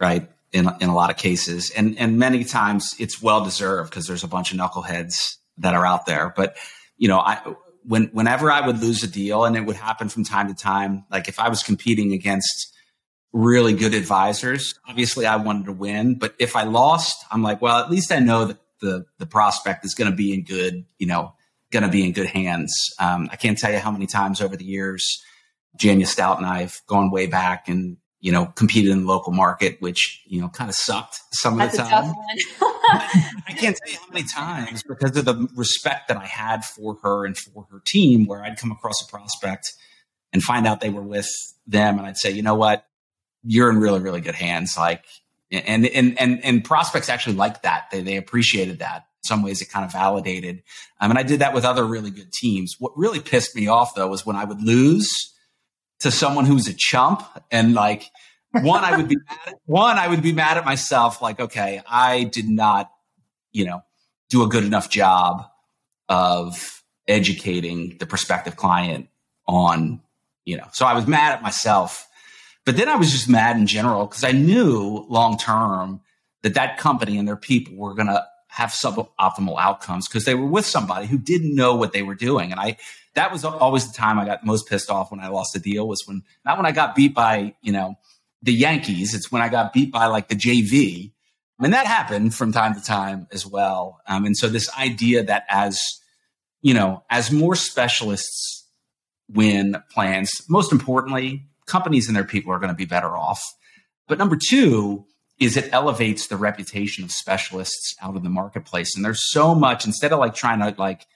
[0.00, 0.28] right?
[0.50, 4.24] In in a lot of cases, and and many times it's well deserved because there's
[4.24, 6.32] a bunch of knuckleheads that are out there.
[6.36, 6.56] But
[7.02, 7.40] you know, I
[7.84, 11.04] when whenever I would lose a deal, and it would happen from time to time,
[11.10, 12.72] like if I was competing against
[13.32, 14.78] really good advisors.
[14.88, 18.20] Obviously, I wanted to win, but if I lost, I'm like, well, at least I
[18.20, 21.34] know that the the prospect is going to be in good, you know,
[21.72, 22.72] going to be in good hands.
[23.00, 25.04] Um, I can't tell you how many times over the years,
[25.76, 29.32] Jania Stout and I have gone way back and you know competed in the local
[29.32, 32.14] market, which you know kind of sucked some That's of the time.
[32.62, 36.96] I can't tell you how many times because of the respect that I had for
[37.02, 39.72] her and for her team, where I'd come across a prospect
[40.32, 41.28] and find out they were with
[41.66, 42.86] them, and I'd say, you know what,
[43.44, 44.76] you're in really, really good hands.
[44.78, 45.04] Like,
[45.50, 47.90] and, and, and, and prospects actually like that.
[47.90, 49.06] They, they appreciated that.
[49.22, 50.62] In some ways it kind of validated.
[51.00, 52.76] Um, and I did that with other really good teams.
[52.78, 55.32] What really pissed me off though was when I would lose
[56.02, 58.04] to someone who's a chump and like,
[58.52, 61.22] one, I would be mad at, one, I would be mad at myself.
[61.22, 62.90] Like, okay, I did not,
[63.52, 63.82] you know,
[64.28, 65.46] do a good enough job
[66.08, 69.08] of educating the prospective client
[69.48, 70.00] on,
[70.44, 72.08] you know, so I was mad at myself
[72.64, 76.00] but then I was just mad in general because I knew long term
[76.42, 80.46] that that company and their people were going to have suboptimal outcomes because they were
[80.46, 82.50] with somebody who didn't know what they were doing.
[82.50, 82.76] And I,
[83.14, 85.88] that was always the time I got most pissed off when I lost a deal
[85.88, 87.94] was when, not when I got beat by, you know,
[88.42, 89.14] the Yankees.
[89.14, 91.12] It's when I got beat by like the JV.
[91.60, 94.00] And that happened from time to time as well.
[94.06, 95.80] Um, and so this idea that as,
[96.60, 98.68] you know, as more specialists
[99.30, 103.42] win plans, most importantly, companies and their people are going to be better off.
[104.08, 105.06] But number two
[105.44, 108.94] is it elevates the reputation of specialists out of the marketplace.
[108.94, 111.06] And there's so much instead of like trying to like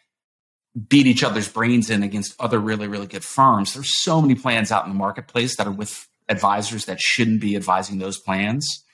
[0.89, 4.71] beat each other's brains in against other really, really good firms, there's so many plans
[4.71, 8.85] out in the marketplace that are with advisors that shouldn't be advising those plans.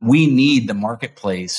[0.00, 1.58] We need the marketplace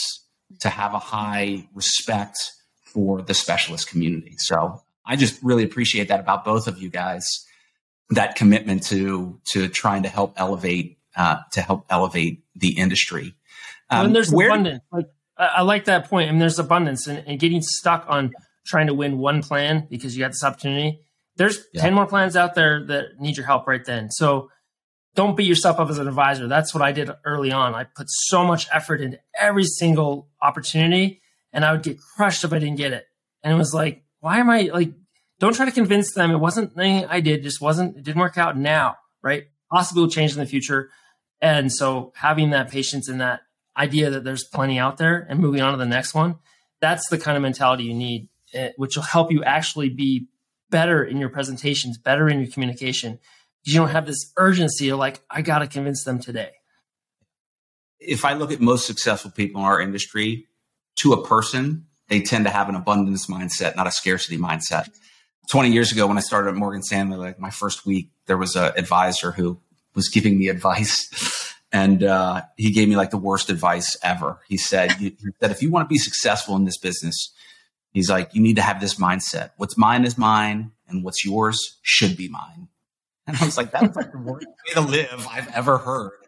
[0.59, 2.37] to have a high respect
[2.83, 4.35] for the specialist community.
[4.37, 7.25] So I just really appreciate that about both of you guys
[8.09, 13.35] that commitment to to trying to help elevate uh, to help elevate the industry.
[13.89, 14.83] Um, and there's where, abundance.
[14.91, 16.29] Like I, I, like that point.
[16.29, 18.31] I mean, there's abundance, and, and, getting stuck on
[18.65, 21.01] trying to win one plan because you got this opportunity.
[21.35, 21.81] There's yeah.
[21.81, 24.11] ten more plans out there that need your help right then.
[24.11, 24.49] So
[25.15, 26.47] don't beat yourself up as an advisor.
[26.47, 27.75] That's what I did early on.
[27.75, 31.21] I put so much effort into every single opportunity,
[31.51, 33.05] and I would get crushed if I didn't get it.
[33.43, 34.93] And it was like, why am I like
[35.41, 36.29] don't try to convince them.
[36.29, 39.45] It wasn't anything I did, just wasn't, it didn't work out now, right?
[39.71, 40.91] Possibly will change in the future.
[41.41, 43.41] And so having that patience and that
[43.75, 46.35] idea that there's plenty out there and moving on to the next one,
[46.79, 50.27] that's the kind of mentality you need, eh, which will help you actually be
[50.69, 53.19] better in your presentations, better in your communication.
[53.63, 56.51] You don't have this urgency of like, I got to convince them today.
[57.99, 60.47] If I look at most successful people in our industry,
[60.97, 64.89] to a person, they tend to have an abundance mindset, not a scarcity mindset.
[65.49, 68.55] 20 years ago when I started at Morgan Stanley, like my first week, there was
[68.55, 69.59] an advisor who
[69.93, 71.53] was giving me advice.
[71.73, 74.39] And uh, he gave me like the worst advice ever.
[74.49, 77.33] He said, he said, if you want to be successful in this business,
[77.91, 79.51] He's like, you need to have this mindset.
[79.57, 82.69] What's mine is mine, and what's yours should be mine.
[83.27, 86.19] And I was like, that's like the worst way to live I've ever heard.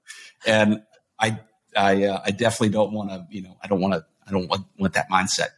[0.45, 0.83] And
[1.19, 1.39] I,
[1.75, 4.47] I, uh, I definitely don't want to, you know, I don't want to, I don't
[4.47, 5.49] want, want that mindset.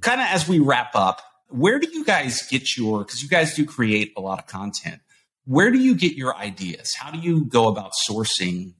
[0.00, 3.54] Kind of as we wrap up, where do you guys get your, because you guys
[3.54, 5.00] do create a lot of content.
[5.46, 6.94] Where do you get your ideas?
[6.94, 8.74] How do you go about sourcing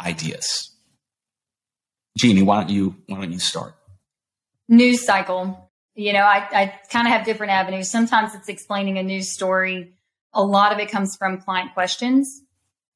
[0.00, 0.74] ideas?
[2.18, 3.74] Jeanne, why don't you, why don't you start?
[4.68, 5.70] News cycle.
[5.94, 7.90] You know, I, I kind of have different avenues.
[7.90, 9.92] Sometimes it's explaining a news story.
[10.32, 12.42] A lot of it comes from client questions.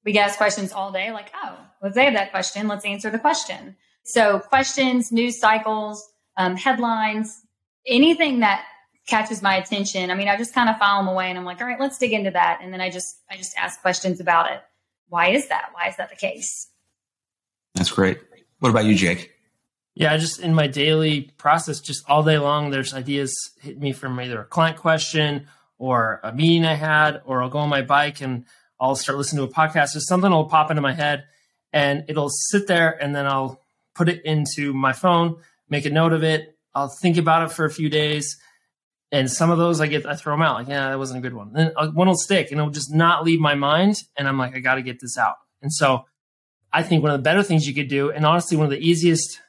[0.04, 2.68] We get asked questions all day, like, oh, let's they have that question.
[2.68, 3.76] Let's answer the question.
[4.02, 6.02] So questions, news cycles,
[6.38, 7.42] um, headlines,
[7.86, 8.64] anything that
[9.06, 10.10] catches my attention.
[10.10, 11.98] I mean, I just kind of file them away and I'm like, all right, let's
[11.98, 12.60] dig into that.
[12.62, 14.60] And then I just, I just ask questions about it.
[15.08, 15.70] Why is that?
[15.72, 16.68] Why is that the case?
[17.74, 18.20] That's great.
[18.60, 19.32] What about you, Jake?
[19.94, 23.92] Yeah, I just in my daily process, just all day long, there's ideas hit me
[23.92, 25.48] from either a client question
[25.78, 28.44] or a meeting I had, or I'll go on my bike and
[28.78, 29.94] I'll start listening to a podcast.
[29.94, 31.24] Just something will pop into my head
[31.72, 33.60] and it'll sit there and then I'll
[33.94, 35.36] put it into my phone,
[35.68, 36.56] make a note of it.
[36.74, 38.38] I'll think about it for a few days.
[39.12, 41.22] And some of those I get, I throw them out like, yeah, that wasn't a
[41.22, 41.52] good one.
[41.52, 43.96] Then uh, one will stick and it'll just not leave my mind.
[44.16, 45.34] And I'm like, I got to get this out.
[45.62, 46.04] And so
[46.72, 48.78] I think one of the better things you could do, and honestly, one of the
[48.78, 49.40] easiest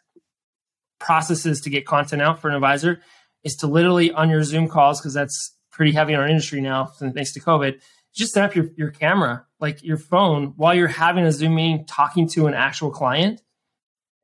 [1.00, 3.02] processes to get content out for an advisor
[3.44, 6.86] is to literally on your Zoom calls, because that's pretty heavy in our industry now,
[6.86, 7.82] thanks to COVID,
[8.14, 11.86] just set up your, your camera, like your phone, while you're having a Zoom meeting,
[11.86, 13.42] talking to an actual client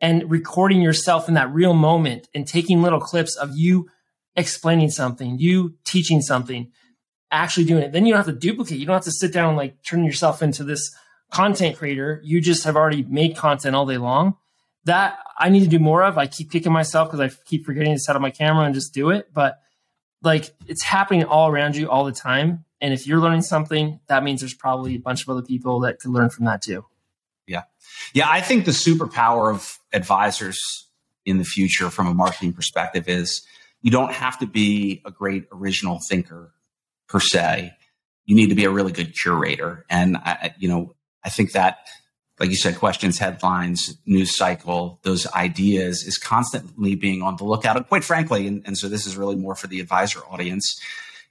[0.02, 3.90] and recording yourself in that real moment and taking little clips of you
[4.38, 6.72] explaining something, you teaching something,
[7.32, 7.92] actually doing it.
[7.92, 8.78] Then you don't have to duplicate.
[8.78, 10.96] You don't have to sit down and like turn yourself into this
[11.32, 12.22] content creator.
[12.24, 14.38] You just have already made content all day long.
[14.86, 16.18] That I need to do more of.
[16.18, 18.94] I keep kicking myself because I keep forgetting to set up my camera and just
[18.94, 19.34] do it.
[19.34, 19.60] But
[20.22, 22.64] like it's happening all around you all the time.
[22.80, 26.00] And if you're learning something, that means there's probably a bunch of other people that
[26.00, 26.86] could learn from that too.
[27.48, 27.64] Yeah.
[28.14, 28.30] Yeah.
[28.30, 30.60] I think the superpower of advisors
[31.26, 33.46] in the future from a marketing perspective is
[33.82, 36.54] you don't have to be a great original thinker
[37.08, 37.74] per se.
[38.26, 39.86] You need to be a really good curator.
[39.90, 41.88] And I, you know, I think that,
[42.40, 47.78] like you said, questions, headlines, news cycle, those ideas is constantly being on the lookout.
[47.78, 50.80] And quite frankly, and, and so this is really more for the advisor audience,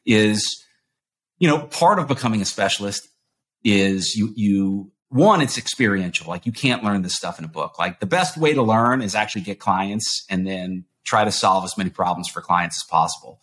[0.04, 0.64] is,
[1.38, 3.08] you know, part of becoming a specialist
[3.62, 6.28] is you, you, one, it's experiential.
[6.28, 7.78] Like you can't learn this stuff in a book.
[7.78, 11.64] Like the best way to learn is actually get clients and then try to solve
[11.64, 13.40] as many problems for clients as possible.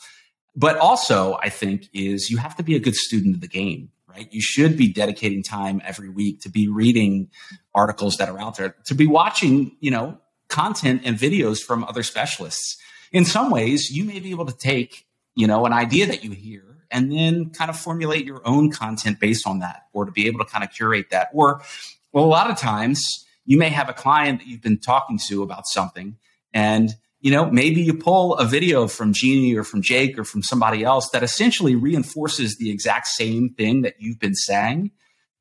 [0.56, 3.90] But also, I think, is you have to be a good student of the game,
[4.08, 4.28] right?
[4.32, 7.30] You should be dedicating time every week to be reading
[7.74, 12.04] articles that are out there, to be watching, you know, content and videos from other
[12.04, 12.78] specialists.
[13.12, 16.32] In some ways, you may be able to take, you know, an idea that you
[16.32, 20.28] hear and then kind of formulate your own content based on that, or to be
[20.28, 21.30] able to kind of curate that.
[21.34, 21.64] Or,
[22.12, 25.42] well, a lot of times you may have a client that you've been talking to
[25.42, 26.18] about something
[26.54, 30.44] and you know, maybe you pull a video from Jeanne or from Jake or from
[30.44, 34.92] somebody else that essentially reinforces the exact same thing that you've been saying.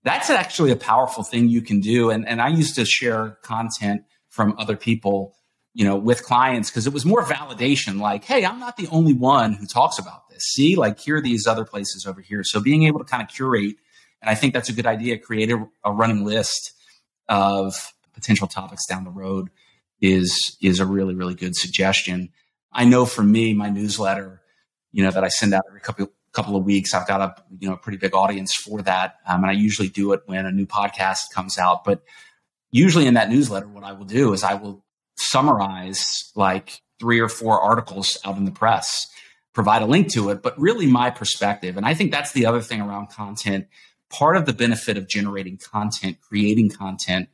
[0.05, 2.11] That's actually a powerful thing you can do.
[2.11, 5.35] And, and I used to share content from other people,
[5.75, 9.13] you know, with clients because it was more validation like, hey, I'm not the only
[9.13, 10.45] one who talks about this.
[10.53, 12.45] See, like here are these other places over here.
[12.45, 13.75] So being able to kind of curate,
[14.21, 16.75] and I think that's a good idea, create a, a running list
[17.29, 19.51] of potential topics down the road
[20.03, 22.31] is is a really really good suggestion.
[22.73, 24.43] I know for me, my newsletter,
[24.91, 27.69] you know, that I send out every couple couple of weeks, I've got a you
[27.69, 30.53] know a pretty big audience for that, um, and I usually do it when a
[30.53, 31.85] new podcast comes out.
[31.85, 32.03] But
[32.71, 34.85] usually in that newsletter, what I will do is I will
[35.17, 39.07] summarize like three or four articles out in the press,
[39.53, 41.77] provide a link to it, but really my perspective.
[41.77, 43.69] And I think that's the other thing around content.
[44.09, 47.29] Part of the benefit of generating content, creating content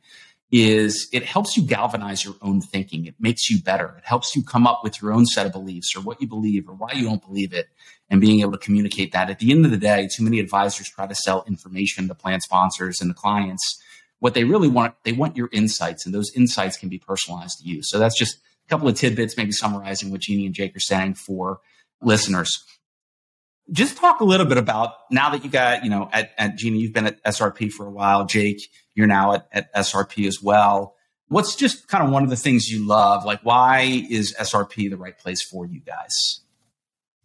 [0.51, 3.05] is it helps you galvanize your own thinking.
[3.05, 3.95] It makes you better.
[3.97, 6.67] It helps you come up with your own set of beliefs or what you believe
[6.67, 7.69] or why you don't believe it
[8.09, 9.29] and being able to communicate that.
[9.29, 12.41] At the end of the day, too many advisors try to sell information to plan
[12.41, 13.81] sponsors and the clients.
[14.19, 17.69] What they really want, they want your insights and those insights can be personalized to
[17.69, 17.81] you.
[17.83, 21.13] So that's just a couple of tidbits, maybe summarizing what Jeanne and Jake are saying
[21.13, 21.59] for
[22.01, 22.63] listeners
[23.71, 26.75] just talk a little bit about now that you got, you know, at, at Jeanne,
[26.75, 28.25] you've been at SRP for a while.
[28.25, 30.95] Jake, you're now at, at SRP as well.
[31.27, 33.25] What's just kind of one of the things you love?
[33.25, 36.41] Like, why is SRP the right place for you guys?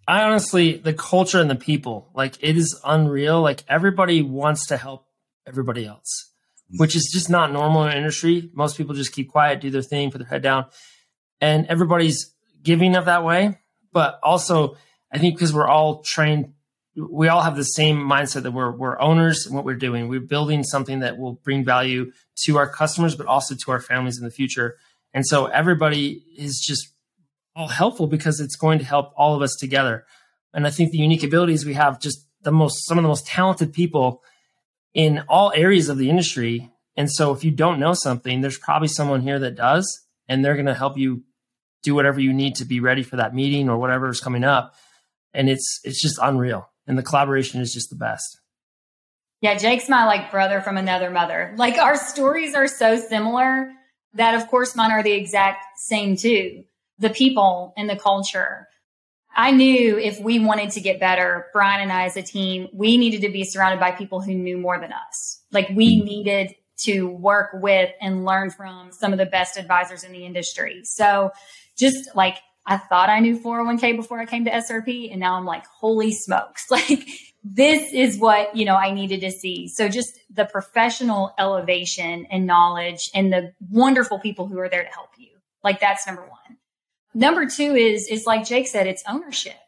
[0.07, 3.41] I honestly, the culture and the people, like, it is unreal.
[3.41, 5.07] Like, everybody wants to help
[5.47, 6.31] everybody else,
[6.71, 6.79] mm.
[6.79, 8.51] which is just not normal in industry.
[8.53, 10.67] Most people just keep quiet, do their thing, put their head down,
[11.41, 13.59] and everybody's giving of that way
[13.95, 14.77] but also
[15.15, 16.53] I think because we're all trained,
[16.97, 20.09] we all have the same mindset that we're we're owners and what we're doing.
[20.09, 22.11] We're building something that will bring value
[22.45, 24.77] to our customers, but also to our families in the future.
[25.13, 26.89] And so everybody is just
[27.55, 30.05] all helpful because it's going to help all of us together.
[30.53, 33.27] And I think the unique abilities we have just the most some of the most
[33.27, 34.23] talented people
[34.95, 36.73] in all areas of the industry.
[36.97, 40.55] And so if you don't know something, there's probably someone here that does, and they're
[40.55, 41.23] going to help you
[41.83, 44.75] do whatever you need to be ready for that meeting or whatever is coming up.
[45.35, 46.69] And it's it's just unreal.
[46.87, 48.41] And the collaboration is just the best.
[49.41, 51.55] Yeah, Jake's my like brother from another mother.
[51.57, 53.71] Like our stories are so similar
[54.15, 56.65] that of course mine are the exact same too.
[56.99, 58.69] The people and the culture.
[59.37, 62.97] I knew if we wanted to get better, Brian and I as a team, we
[62.97, 65.43] needed to be surrounded by people who knew more than us.
[65.51, 66.07] Like we mm-hmm.
[66.07, 66.55] needed
[66.85, 70.83] to work with and learn from some of the best advisors in the industry.
[70.85, 71.33] So
[71.77, 75.45] just like I thought I knew 401k before I came to SRP and now I'm
[75.45, 76.67] like, holy smokes.
[76.71, 77.07] Like
[77.47, 79.69] this is what, you know, I needed to see.
[79.69, 84.89] So just the professional elevation and knowledge and the wonderful people who are there to
[84.89, 85.29] help you.
[85.63, 86.57] Like that's number one.
[87.13, 89.59] Number two is, is like Jake said, it's ownership.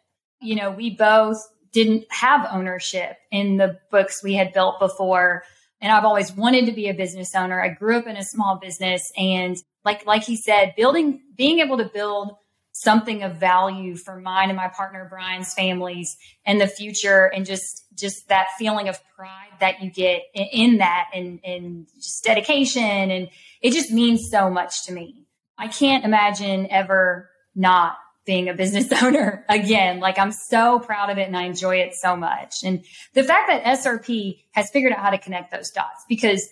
[0.41, 1.37] You know, we both
[1.71, 5.43] didn't have ownership in the books we had built before.
[5.83, 7.61] And I've always wanted to be a business owner.
[7.61, 11.77] I grew up in a small business and like, like he said, building, being able
[11.77, 12.37] to build
[12.83, 17.85] something of value for mine and my partner Brian's families and the future and just
[17.95, 22.83] just that feeling of pride that you get in, in that and and just dedication
[22.83, 23.29] and
[23.63, 25.27] it just means so much to me.
[25.57, 27.97] I can't imagine ever not
[28.27, 30.01] being a business owner again.
[30.01, 32.63] Like I'm so proud of it and I enjoy it so much.
[32.63, 36.47] And the fact that SRP has figured out how to connect those dots because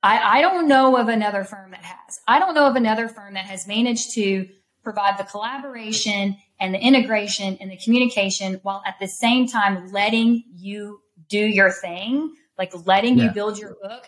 [0.00, 2.20] I, I don't know of another firm that has.
[2.28, 4.48] I don't know of another firm that has managed to
[4.88, 10.42] provide the collaboration and the integration and the communication while at the same time letting
[10.56, 13.24] you do your thing, like letting yeah.
[13.24, 14.06] you build your book.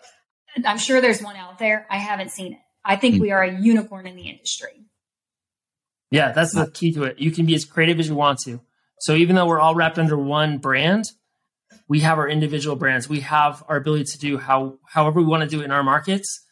[0.64, 1.86] I'm sure there's one out there.
[1.90, 2.58] I haven't seen it.
[2.82, 3.24] I think mm-hmm.
[3.24, 4.86] we are a unicorn in the industry.
[6.10, 7.18] Yeah, that's the key to it.
[7.18, 8.62] You can be as creative as you want to.
[9.00, 11.04] So even though we're all wrapped under one brand,
[11.88, 13.06] we have our individual brands.
[13.06, 15.82] We have our ability to do how however we want to do it in our
[15.82, 16.42] markets,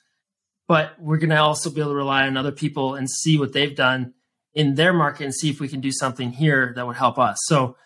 [0.67, 3.55] but we're going to also be able to rely on other people and see what
[3.55, 4.13] they've done
[4.59, 7.39] in their market and see if we can do something here that would help us.
[7.43, 7.77] So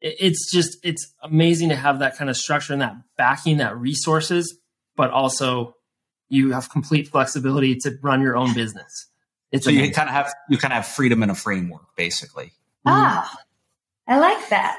[0.00, 4.58] it's just it's amazing to have that kind of structure and that backing, that resources,
[4.96, 5.76] but also
[6.30, 9.08] you have complete flexibility to run your own business.
[9.50, 9.90] It's so amazing.
[9.90, 12.52] you kind of have you kind of have freedom in a framework, basically.
[12.86, 13.30] Ah,
[14.08, 14.78] I like that.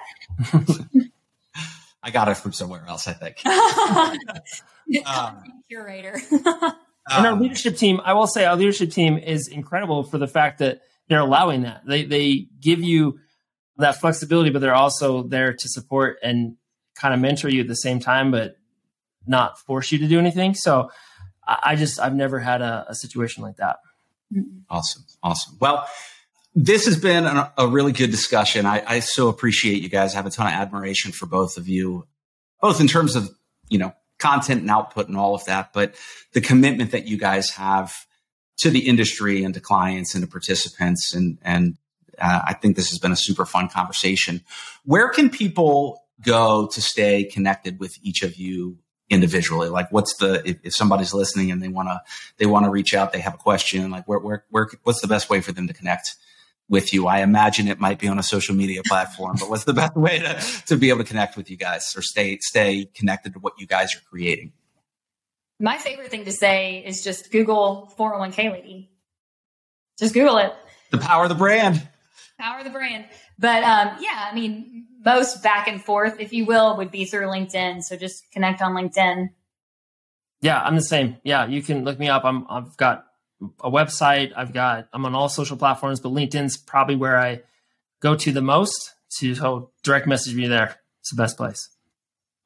[2.04, 3.46] I got it from somewhere else, I think.
[5.06, 6.20] um, curator.
[6.32, 10.58] and our leadership team, I will say, our leadership team is incredible for the fact
[10.58, 11.82] that they're allowing that.
[11.86, 13.20] They they give you
[13.78, 16.56] that flexibility, but they're also there to support and
[16.96, 18.56] kind of mentor you at the same time, but
[19.26, 20.54] not force you to do anything.
[20.54, 20.90] So
[21.46, 23.78] I just I've never had a, a situation like that.
[24.34, 24.60] Mm-hmm.
[24.70, 25.06] Awesome.
[25.22, 25.58] Awesome.
[25.60, 25.88] Well,
[26.56, 28.66] this has been a, a really good discussion.
[28.66, 30.14] I, I, so appreciate you guys.
[30.14, 32.08] I have a ton of admiration for both of you,
[32.62, 33.30] both in terms of,
[33.70, 35.96] you know, content and output and all of that, but
[36.34, 37.94] the commitment that you guys have
[38.58, 41.14] to the industry and to clients and to participants.
[41.14, 41.78] And, and
[42.20, 44.42] uh, I think this has been a super fun conversation.
[44.86, 48.78] Where can people go to stay connected with each of you
[49.10, 52.02] individually like what's the if, if somebody's listening and they want to
[52.38, 55.08] they want to reach out they have a question like where, where where what's the
[55.08, 56.16] best way for them to connect
[56.70, 59.74] with you i imagine it might be on a social media platform but what's the
[59.82, 63.34] best way to to be able to connect with you guys or stay stay connected
[63.34, 64.52] to what you guys are creating
[65.64, 68.92] my favorite thing to say is just google 401k lady
[69.98, 70.54] just google it
[70.92, 71.88] the power of the brand
[72.40, 73.06] power of the brand
[73.40, 77.28] but um yeah i mean most back and forth, if you will, would be through
[77.28, 77.84] LinkedIn.
[77.84, 79.30] So just connect on LinkedIn.
[80.42, 81.18] Yeah, I'm the same.
[81.24, 82.26] Yeah, you can look me up.
[82.26, 83.06] I'm I've got
[83.62, 84.32] a website.
[84.36, 87.42] I've got I'm on all social platforms, but LinkedIn's probably where I
[88.02, 88.92] go to the most.
[89.20, 90.80] To so direct message me there.
[91.02, 91.70] It's the best place.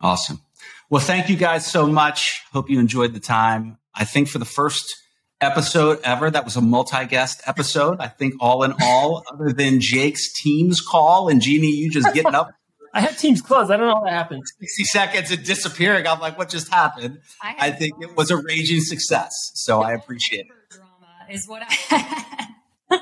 [0.01, 0.41] Awesome.
[0.89, 2.43] Well, thank you guys so much.
[2.51, 3.77] Hope you enjoyed the time.
[3.93, 4.95] I think for the first
[5.41, 6.29] episode ever.
[6.29, 7.99] That was a multi-guest episode.
[7.99, 12.35] I think all in all, other than Jake's Teams call and Jeanne, you just getting
[12.35, 12.51] up.
[12.93, 13.69] I had Teams closed.
[13.69, 14.43] I don't know how that happened.
[14.59, 16.07] 60 seconds and disappearing.
[16.07, 17.19] I'm like, what just happened?
[17.41, 19.33] I, I think it was a raging success.
[19.53, 20.75] So I appreciate it.
[20.75, 22.47] Drama is what I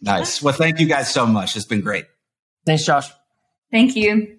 [0.00, 0.42] Nice.
[0.42, 1.54] Well, thank you guys so much.
[1.54, 2.06] It's been great.
[2.64, 3.10] Thanks, Josh.
[3.70, 4.36] Thank you.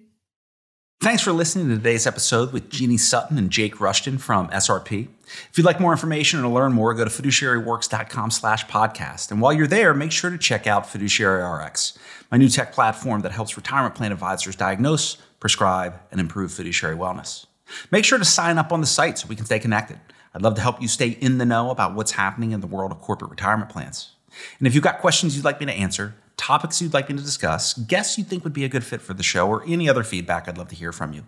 [1.00, 5.06] Thanks for listening to today's episode with Jeanne Sutton and Jake Rushton from SRP.
[5.48, 9.30] If you'd like more information or to learn more, go to fiduciaryworks.com slash podcast.
[9.30, 11.96] And while you're there, make sure to check out Fiduciary RX,
[12.32, 17.46] my new tech platform that helps retirement plan advisors diagnose, prescribe, and improve fiduciary wellness.
[17.92, 20.00] Make sure to sign up on the site so we can stay connected.
[20.34, 22.90] I'd love to help you stay in the know about what's happening in the world
[22.90, 24.16] of corporate retirement plans.
[24.58, 27.22] And if you've got questions you'd like me to answer, topics you'd like me to
[27.22, 30.02] discuss, guests you think would be a good fit for the show, or any other
[30.02, 31.24] feedback, I'd love to hear from you.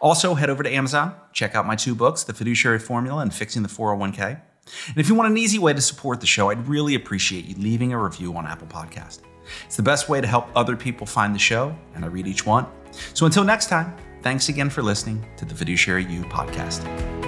[0.00, 3.62] Also, head over to Amazon, check out my two books, The Fiduciary Formula and Fixing
[3.62, 4.40] the 401k.
[4.88, 7.54] And if you want an easy way to support the show, I'd really appreciate you
[7.56, 9.20] leaving a review on Apple Podcast.
[9.66, 12.46] It's the best way to help other people find the show, and I read each
[12.46, 12.66] one.
[13.14, 17.19] So until next time, thanks again for listening to the Fiduciary You podcast.